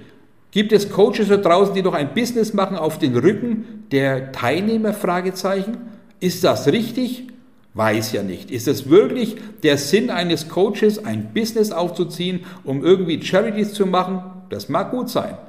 Gibt 0.52 0.72
es 0.72 0.92
Coaches 0.92 1.30
da 1.30 1.38
draußen, 1.38 1.74
die 1.74 1.82
noch 1.82 1.96
ein 1.96 2.14
Business 2.14 2.54
machen 2.54 2.78
auf 2.78 3.00
den 3.00 3.18
Rücken 3.18 3.86
der 3.92 4.32
Teilnehmer? 4.34 4.94
Fragezeichen. 4.94 5.78
Ist 6.20 6.44
das 6.44 6.68
richtig? 6.68 7.30
Weiß 7.74 8.12
ja 8.12 8.22
nicht. 8.22 8.52
Ist 8.52 8.68
es 8.68 8.88
wirklich 8.88 9.38
der 9.64 9.78
Sinn 9.78 10.12
eines 10.12 10.48
Coaches, 10.48 11.04
ein 11.04 11.34
Business 11.34 11.72
aufzuziehen, 11.72 12.42
um 12.64 12.86
irgendwie 12.86 13.20
Charities 13.20 13.74
zu 13.74 13.88
machen? 13.88 14.22
Das 14.52 14.70
mag 14.70 14.92
gut 14.92 15.10
sein. 15.10 15.40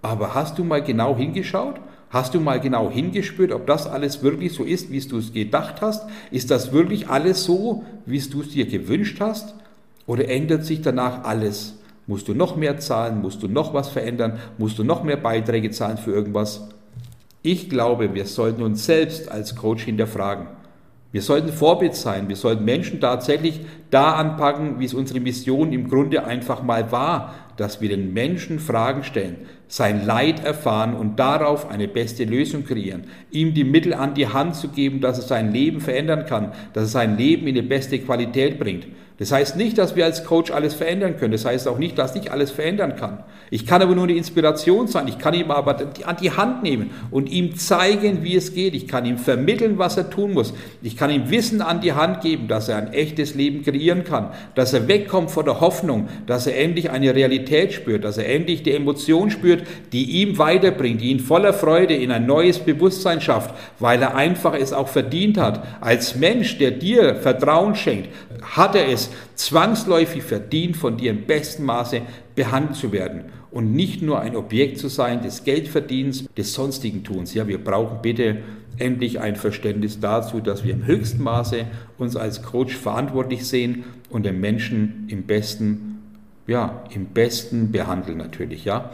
Aber 0.00 0.34
hast 0.34 0.58
du 0.58 0.64
mal 0.64 0.82
genau 0.82 1.14
hingeschaut? 1.14 1.74
Hast 2.14 2.32
du 2.32 2.38
mal 2.38 2.60
genau 2.60 2.92
hingespürt, 2.92 3.50
ob 3.50 3.66
das 3.66 3.88
alles 3.88 4.22
wirklich 4.22 4.52
so 4.52 4.62
ist, 4.62 4.92
wie 4.92 5.00
du 5.00 5.18
es 5.18 5.32
gedacht 5.32 5.82
hast? 5.82 6.06
Ist 6.30 6.48
das 6.52 6.70
wirklich 6.70 7.08
alles 7.08 7.42
so, 7.42 7.82
wie 8.06 8.20
du 8.20 8.42
es 8.42 8.50
dir 8.50 8.66
gewünscht 8.66 9.18
hast? 9.18 9.56
Oder 10.06 10.28
ändert 10.28 10.64
sich 10.64 10.80
danach 10.80 11.24
alles? 11.24 11.74
Musst 12.06 12.28
du 12.28 12.34
noch 12.34 12.54
mehr 12.54 12.78
zahlen? 12.78 13.20
Musst 13.20 13.42
du 13.42 13.48
noch 13.48 13.74
was 13.74 13.88
verändern? 13.88 14.38
Musst 14.58 14.78
du 14.78 14.84
noch 14.84 15.02
mehr 15.02 15.16
Beiträge 15.16 15.72
zahlen 15.72 15.98
für 15.98 16.12
irgendwas? 16.12 16.68
Ich 17.42 17.68
glaube, 17.68 18.14
wir 18.14 18.26
sollten 18.26 18.62
uns 18.62 18.86
selbst 18.86 19.28
als 19.28 19.56
Coach 19.56 19.82
hinterfragen. 19.82 20.46
Wir 21.10 21.22
sollten 21.22 21.48
Vorbild 21.48 21.96
sein. 21.96 22.28
Wir 22.28 22.36
sollten 22.36 22.64
Menschen 22.64 23.00
tatsächlich 23.00 23.60
da 23.90 24.12
anpacken, 24.12 24.78
wie 24.78 24.84
es 24.84 24.94
unsere 24.94 25.18
Mission 25.18 25.72
im 25.72 25.90
Grunde 25.90 26.24
einfach 26.24 26.62
mal 26.62 26.92
war, 26.92 27.34
dass 27.56 27.80
wir 27.80 27.88
den 27.88 28.12
Menschen 28.12 28.60
Fragen 28.60 29.02
stellen, 29.02 29.36
sein 29.74 30.06
Leid 30.06 30.44
erfahren 30.44 30.94
und 30.94 31.18
darauf 31.18 31.68
eine 31.68 31.88
beste 31.88 32.22
Lösung 32.22 32.64
kreieren, 32.64 33.08
ihm 33.32 33.54
die 33.54 33.64
Mittel 33.64 33.92
an 33.92 34.14
die 34.14 34.28
Hand 34.28 34.54
zu 34.54 34.68
geben, 34.68 35.00
dass 35.00 35.18
er 35.18 35.24
sein 35.24 35.52
Leben 35.52 35.80
verändern 35.80 36.26
kann, 36.26 36.52
dass 36.74 36.84
er 36.84 36.88
sein 36.90 37.18
Leben 37.18 37.48
in 37.48 37.56
die 37.56 37.62
beste 37.62 37.98
Qualität 37.98 38.60
bringt. 38.60 38.86
Das 39.16 39.30
heißt 39.30 39.56
nicht, 39.56 39.78
dass 39.78 39.94
wir 39.94 40.04
als 40.04 40.24
Coach 40.24 40.50
alles 40.50 40.74
verändern 40.74 41.16
können. 41.16 41.30
Das 41.30 41.44
heißt 41.44 41.68
auch 41.68 41.78
nicht, 41.78 41.96
dass 41.98 42.16
ich 42.16 42.32
alles 42.32 42.50
verändern 42.50 42.96
kann. 42.96 43.22
Ich 43.48 43.64
kann 43.64 43.80
aber 43.80 43.94
nur 43.94 44.04
eine 44.04 44.14
Inspiration 44.14 44.88
sein. 44.88 45.06
Ich 45.06 45.18
kann 45.18 45.34
ihm 45.34 45.52
aber 45.52 45.78
an 46.04 46.16
die 46.20 46.32
Hand 46.32 46.64
nehmen 46.64 46.90
und 47.12 47.30
ihm 47.30 47.54
zeigen, 47.54 48.24
wie 48.24 48.34
es 48.34 48.54
geht. 48.54 48.74
Ich 48.74 48.88
kann 48.88 49.06
ihm 49.06 49.16
vermitteln, 49.16 49.78
was 49.78 49.96
er 49.96 50.10
tun 50.10 50.32
muss. 50.32 50.52
Ich 50.82 50.96
kann 50.96 51.10
ihm 51.10 51.30
Wissen 51.30 51.62
an 51.62 51.80
die 51.80 51.92
Hand 51.92 52.22
geben, 52.22 52.48
dass 52.48 52.68
er 52.68 52.78
ein 52.78 52.92
echtes 52.92 53.36
Leben 53.36 53.62
kreieren 53.62 54.02
kann, 54.02 54.30
dass 54.56 54.72
er 54.72 54.88
wegkommt 54.88 55.30
von 55.30 55.44
der 55.44 55.60
Hoffnung, 55.60 56.08
dass 56.26 56.48
er 56.48 56.58
endlich 56.58 56.90
eine 56.90 57.14
Realität 57.14 57.72
spürt, 57.72 58.02
dass 58.02 58.18
er 58.18 58.28
endlich 58.28 58.64
die 58.64 58.72
Emotion 58.72 59.30
spürt, 59.30 59.62
die 59.92 60.22
ihm 60.22 60.38
weiterbringt, 60.38 61.00
die 61.00 61.10
ihn 61.10 61.20
voller 61.20 61.52
Freude 61.52 61.94
in 61.94 62.10
ein 62.10 62.26
neues 62.26 62.58
Bewusstsein 62.58 63.20
schafft, 63.20 63.54
weil 63.78 64.02
er 64.02 64.16
einfach 64.16 64.54
es 64.54 64.72
auch 64.72 64.88
verdient 64.88 65.38
hat. 65.38 65.62
Als 65.80 66.16
Mensch, 66.16 66.58
der 66.58 66.72
dir 66.72 67.14
Vertrauen 67.14 67.76
schenkt, 67.76 68.08
hat 68.44 68.74
er 68.74 68.88
es 68.88 69.10
zwangsläufig 69.34 70.22
verdient, 70.22 70.76
von 70.76 70.96
dir 70.96 71.10
im 71.10 71.26
besten 71.26 71.64
Maße 71.64 72.02
behandelt 72.34 72.76
zu 72.76 72.92
werden 72.92 73.24
und 73.50 73.72
nicht 73.72 74.02
nur 74.02 74.20
ein 74.20 74.36
Objekt 74.36 74.78
zu 74.78 74.88
sein 74.88 75.22
des 75.22 75.44
Geldverdienens, 75.44 76.28
des 76.36 76.54
sonstigen 76.54 77.04
Tuns. 77.04 77.34
Ja, 77.34 77.46
wir 77.46 77.62
brauchen 77.62 78.02
bitte 78.02 78.38
endlich 78.78 79.20
ein 79.20 79.36
Verständnis 79.36 80.00
dazu, 80.00 80.40
dass 80.40 80.64
wir 80.64 80.74
im 80.74 80.86
höchsten 80.86 81.22
Maße 81.22 81.66
uns 81.96 82.16
als 82.16 82.42
Coach 82.42 82.76
verantwortlich 82.76 83.46
sehen 83.46 83.84
und 84.10 84.26
den 84.26 84.40
Menschen 84.40 85.06
im 85.08 85.22
besten, 85.22 85.98
ja, 86.46 86.82
im 86.92 87.06
besten 87.06 87.70
behandeln 87.70 88.18
natürlich, 88.18 88.64
ja. 88.64 88.90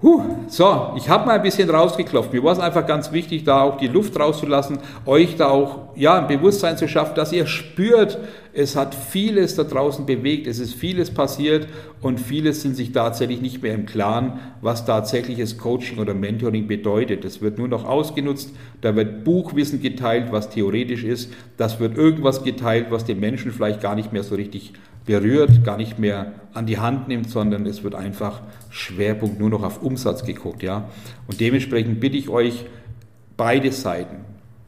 Huh, 0.00 0.22
so, 0.46 0.92
ich 0.96 1.08
habe 1.08 1.26
mal 1.26 1.34
ein 1.34 1.42
bisschen 1.42 1.68
rausgeklopft. 1.68 2.32
Mir 2.32 2.44
war 2.44 2.52
es 2.52 2.60
einfach 2.60 2.86
ganz 2.86 3.10
wichtig, 3.10 3.42
da 3.42 3.62
auch 3.62 3.78
die 3.78 3.88
Luft 3.88 4.16
rauszulassen, 4.16 4.78
euch 5.06 5.34
da 5.34 5.48
auch 5.48 5.88
ja, 5.96 6.20
ein 6.20 6.28
Bewusstsein 6.28 6.76
zu 6.76 6.86
schaffen, 6.86 7.16
dass 7.16 7.32
ihr 7.32 7.48
spürt, 7.48 8.16
es 8.52 8.76
hat 8.76 8.94
vieles 8.94 9.56
da 9.56 9.64
draußen 9.64 10.06
bewegt, 10.06 10.46
es 10.46 10.60
ist 10.60 10.74
vieles 10.74 11.10
passiert 11.10 11.66
und 12.00 12.20
vieles 12.20 12.62
sind 12.62 12.76
sich 12.76 12.92
tatsächlich 12.92 13.40
nicht 13.40 13.60
mehr 13.60 13.74
im 13.74 13.86
Klaren, 13.86 14.38
was 14.62 14.86
tatsächliches 14.86 15.58
Coaching 15.58 15.98
oder 15.98 16.14
Mentoring 16.14 16.68
bedeutet. 16.68 17.24
Es 17.24 17.42
wird 17.42 17.58
nur 17.58 17.66
noch 17.66 17.84
ausgenutzt, 17.84 18.54
da 18.82 18.94
wird 18.94 19.24
Buchwissen 19.24 19.82
geteilt, 19.82 20.30
was 20.30 20.48
theoretisch 20.48 21.02
ist, 21.02 21.32
das 21.56 21.80
wird 21.80 21.98
irgendwas 21.98 22.44
geteilt, 22.44 22.86
was 22.90 23.04
den 23.04 23.18
Menschen 23.18 23.50
vielleicht 23.50 23.80
gar 23.80 23.96
nicht 23.96 24.12
mehr 24.12 24.22
so 24.22 24.36
richtig 24.36 24.74
berührt, 25.08 25.64
gar 25.64 25.78
nicht 25.78 25.98
mehr 25.98 26.32
an 26.52 26.66
die 26.66 26.78
Hand 26.78 27.08
nimmt, 27.08 27.30
sondern 27.30 27.64
es 27.64 27.82
wird 27.82 27.94
einfach 27.94 28.42
Schwerpunkt 28.68 29.40
nur 29.40 29.48
noch 29.48 29.62
auf 29.62 29.82
Umsatz 29.82 30.22
geguckt, 30.22 30.62
ja. 30.62 30.90
Und 31.26 31.40
dementsprechend 31.40 31.98
bitte 31.98 32.18
ich 32.18 32.28
euch, 32.28 32.66
beide 33.38 33.72
Seiten, 33.72 34.18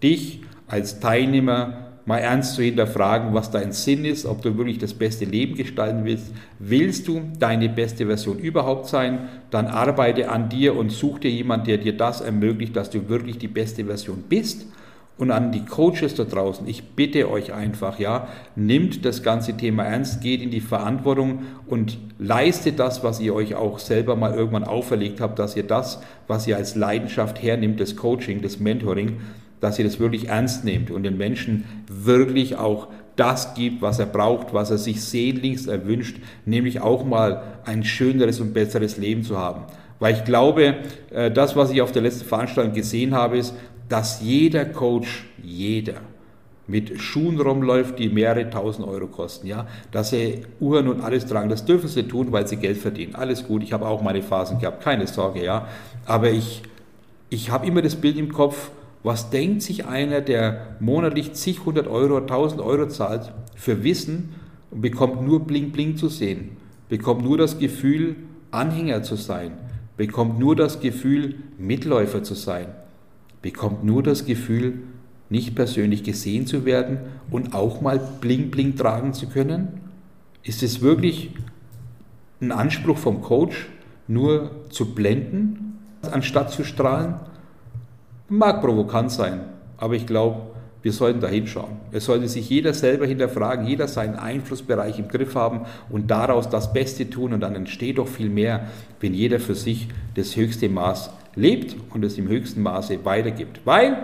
dich 0.03 0.40
als 0.66 0.98
Teilnehmer 0.98 1.90
mal 2.07 2.18
ernst 2.18 2.55
zu 2.55 2.62
hinterfragen, 2.62 3.35
was 3.35 3.50
dein 3.50 3.72
Sinn 3.72 4.07
ist, 4.07 4.24
ob 4.24 4.40
du 4.40 4.57
wirklich 4.57 4.79
das 4.79 4.94
beste 4.94 5.26
Leben 5.26 5.57
gestalten 5.57 6.07
willst. 6.07 6.33
Willst 6.59 7.07
du 7.07 7.20
deine 7.38 7.68
beste 7.68 8.07
Version 8.07 8.38
überhaupt 8.38 8.87
sein? 8.87 9.29
Dann 9.50 9.66
arbeite 9.66 10.31
an 10.31 10.48
dir 10.48 10.74
und 10.74 10.90
such 10.90 11.18
dir 11.18 11.31
jemanden, 11.31 11.66
der 11.66 11.79
dir 11.79 11.96
das 11.96 12.22
ermöglicht, 12.22 12.74
dass 12.74 12.88
du 12.88 13.11
wirklich 13.11 13.37
die 13.37 13.48
beste 13.48 13.85
Version 13.85 14.24
bist 14.26 14.64
und 15.20 15.30
an 15.30 15.52
die 15.52 15.66
Coaches 15.66 16.14
da 16.14 16.24
draußen, 16.24 16.66
ich 16.66 16.83
bitte 16.83 17.30
euch 17.30 17.52
einfach, 17.52 17.98
ja, 17.98 18.28
nimmt 18.56 19.04
das 19.04 19.22
ganze 19.22 19.54
Thema 19.54 19.85
ernst, 19.85 20.22
geht 20.22 20.40
in 20.40 20.50
die 20.50 20.62
Verantwortung 20.62 21.40
und 21.66 21.98
leistet 22.18 22.78
das, 22.78 23.04
was 23.04 23.20
ihr 23.20 23.35
euch 23.35 23.54
auch 23.54 23.78
selber 23.78 24.16
mal 24.16 24.35
irgendwann 24.35 24.64
auferlegt 24.64 25.20
habt, 25.20 25.38
dass 25.38 25.56
ihr 25.56 25.62
das, 25.62 26.00
was 26.26 26.46
ihr 26.46 26.56
als 26.56 26.74
Leidenschaft 26.74 27.42
hernimmt, 27.42 27.80
das 27.80 27.96
Coaching, 27.96 28.40
das 28.40 28.61
Mentoring, 28.61 29.18
dass 29.61 29.78
ihr 29.78 29.85
das 29.85 30.00
wirklich 30.00 30.28
ernst 30.28 30.64
nehmt 30.64 30.90
und 30.90 31.02
den 31.02 31.18
Menschen 31.18 31.64
wirklich 31.87 32.56
auch 32.56 32.88
das 33.14 33.52
gibt, 33.52 33.83
was 33.83 33.98
er 33.98 34.06
braucht, 34.06 34.54
was 34.54 34.70
er 34.70 34.78
sich 34.78 35.02
sehnlichst 35.04 35.68
erwünscht, 35.68 36.16
nämlich 36.46 36.80
auch 36.80 37.04
mal 37.04 37.42
ein 37.66 37.85
schöneres 37.85 38.40
und 38.40 38.54
besseres 38.54 38.96
Leben 38.96 39.22
zu 39.22 39.37
haben. 39.37 39.64
Weil 39.98 40.14
ich 40.14 40.24
glaube, 40.24 40.76
äh, 41.11 41.30
das, 41.30 41.56
was 41.56 41.70
ich 41.70 41.83
auf 41.83 41.92
der 41.92 42.00
letzten 42.00 42.24
Veranstaltung 42.24 42.72
gesehen 42.72 43.14
habe, 43.14 43.37
ist, 43.37 43.54
dass 43.90 44.22
jeder 44.22 44.64
Coach, 44.64 45.26
jeder, 45.42 46.00
mit 46.68 47.00
Schuhen 47.00 47.40
rumläuft, 47.40 47.98
die 47.98 48.09
mehrere 48.09 48.48
tausend 48.48 48.87
Euro 48.87 49.09
kosten, 49.09 49.48
ja, 49.48 49.66
dass 49.90 50.11
sie 50.11 50.42
Uhren 50.61 50.87
und 50.87 51.00
alles 51.00 51.26
tragen, 51.26 51.50
das 51.50 51.64
dürfen 51.64 51.88
sie 51.88 52.05
tun, 52.05 52.31
weil 52.31 52.46
sie 52.46 52.57
Geld 52.57 52.79
verdienen. 52.79 53.16
Alles 53.16 53.44
gut, 53.44 53.64
ich 53.64 53.72
habe 53.72 53.87
auch 53.88 54.00
meine 54.00 54.22
Phasen 54.22 54.61
gehabt, 54.61 54.83
keine 54.83 55.09
Sorge, 55.09 55.44
ja, 55.44 55.66
aber 56.07 56.31
ich, 56.31 56.62
ich 57.29 57.50
habe 57.50 57.66
immer 57.66 57.83
das 57.83 57.96
Bild 57.96 58.16
im 58.16 58.33
Kopf, 58.33 58.70
was 59.03 59.31
denkt 59.31 59.62
sich 59.62 59.87
einer, 59.87 60.20
der 60.20 60.76
monatlich 60.79 61.33
zig 61.33 61.64
hundert 61.64 61.88
Euro, 61.88 62.20
tausend 62.20 62.61
Euro 62.61 62.87
zahlt 62.87 63.33
für 63.57 63.83
Wissen 63.83 64.37
und 64.70 64.83
bekommt 64.83 65.26
nur 65.26 65.40
Bling 65.40 65.72
Bling 65.72 65.96
zu 65.96 66.09
sehen, 66.09 66.57
bekommt 66.88 67.24
nur 67.24 67.37
das 67.37 67.59
Gefühl, 67.59 68.14
Anhänger 68.53 69.03
zu 69.03 69.16
sein, 69.16 69.53
bekommt 69.96 70.38
nur 70.38 70.55
das 70.55 70.79
Gefühl, 70.79 71.35
Mitläufer 71.59 72.22
zu 72.22 72.35
sein 72.35 72.68
bekommt 73.42 73.85
nur 73.85 74.03
das 74.03 74.24
Gefühl, 74.24 74.81
nicht 75.29 75.55
persönlich 75.55 76.03
gesehen 76.03 76.46
zu 76.46 76.64
werden 76.64 76.98
und 77.31 77.55
auch 77.55 77.81
mal 77.81 78.00
Bling 78.20 78.50
Bling 78.50 78.76
tragen 78.76 79.12
zu 79.14 79.29
können? 79.29 79.81
Ist 80.42 80.62
es 80.62 80.81
wirklich 80.81 81.31
ein 82.40 82.53
Anspruch 82.53 82.98
vom 82.98 83.22
Coach, 83.22 83.68
nur 84.09 84.50
zu 84.70 84.94
blenden, 84.94 85.79
anstatt 86.03 86.50
zu 86.50 86.64
strahlen? 86.64 87.14
Mag 88.29 88.61
provokant 88.61 89.12
sein, 89.12 89.40
aber 89.76 89.94
ich 89.94 90.07
glaube, 90.07 90.50
wir 90.83 90.92
sollten 90.92 91.20
da 91.20 91.29
hinschauen. 91.29 91.76
Es 91.92 92.07
sollte 92.07 92.26
sich 92.29 92.48
jeder 92.48 92.72
selber 92.72 93.07
hinterfragen, 93.07 93.66
jeder 93.66 93.87
seinen 93.87 94.16
Einflussbereich 94.16 94.98
im 94.98 95.09
Griff 95.09 95.35
haben 95.35 95.66
und 95.90 96.11
daraus 96.11 96.48
das 96.48 96.72
Beste 96.72 97.11
tun 97.11 97.35
und 97.35 97.40
dann 97.40 97.55
entsteht 97.55 97.98
doch 97.98 98.09
viel 98.09 98.31
mehr, 98.31 98.68
wenn 98.98 99.12
jeder 99.12 99.40
für 99.40 99.55
sich 99.55 99.88
das 100.14 100.37
höchste 100.37 100.68
Maß 100.68 101.11
lebt 101.35 101.77
und 101.90 102.05
es 102.05 102.19
im 102.19 102.29
höchsten 102.29 102.62
Maße 102.62 103.05
weitergibt. 103.05 103.61
Weil 103.64 104.03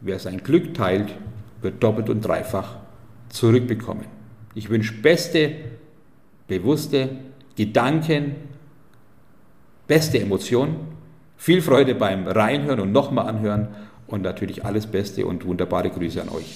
wer 0.00 0.18
sein 0.18 0.42
Glück 0.42 0.74
teilt, 0.74 1.14
wird 1.60 1.82
doppelt 1.82 2.08
und 2.08 2.22
dreifach 2.22 2.76
zurückbekommen. 3.28 4.04
Ich 4.54 4.70
wünsche 4.70 4.94
beste, 4.94 5.52
bewusste 6.46 7.10
Gedanken, 7.56 8.36
beste 9.86 10.20
Emotionen, 10.20 10.76
viel 11.36 11.62
Freude 11.62 11.94
beim 11.94 12.26
Reinhören 12.26 12.80
und 12.80 12.92
nochmal 12.92 13.28
anhören 13.28 13.68
und 14.06 14.22
natürlich 14.22 14.64
alles 14.64 14.86
Beste 14.86 15.26
und 15.26 15.44
wunderbare 15.44 15.90
Grüße 15.90 16.20
an 16.22 16.28
euch. 16.30 16.54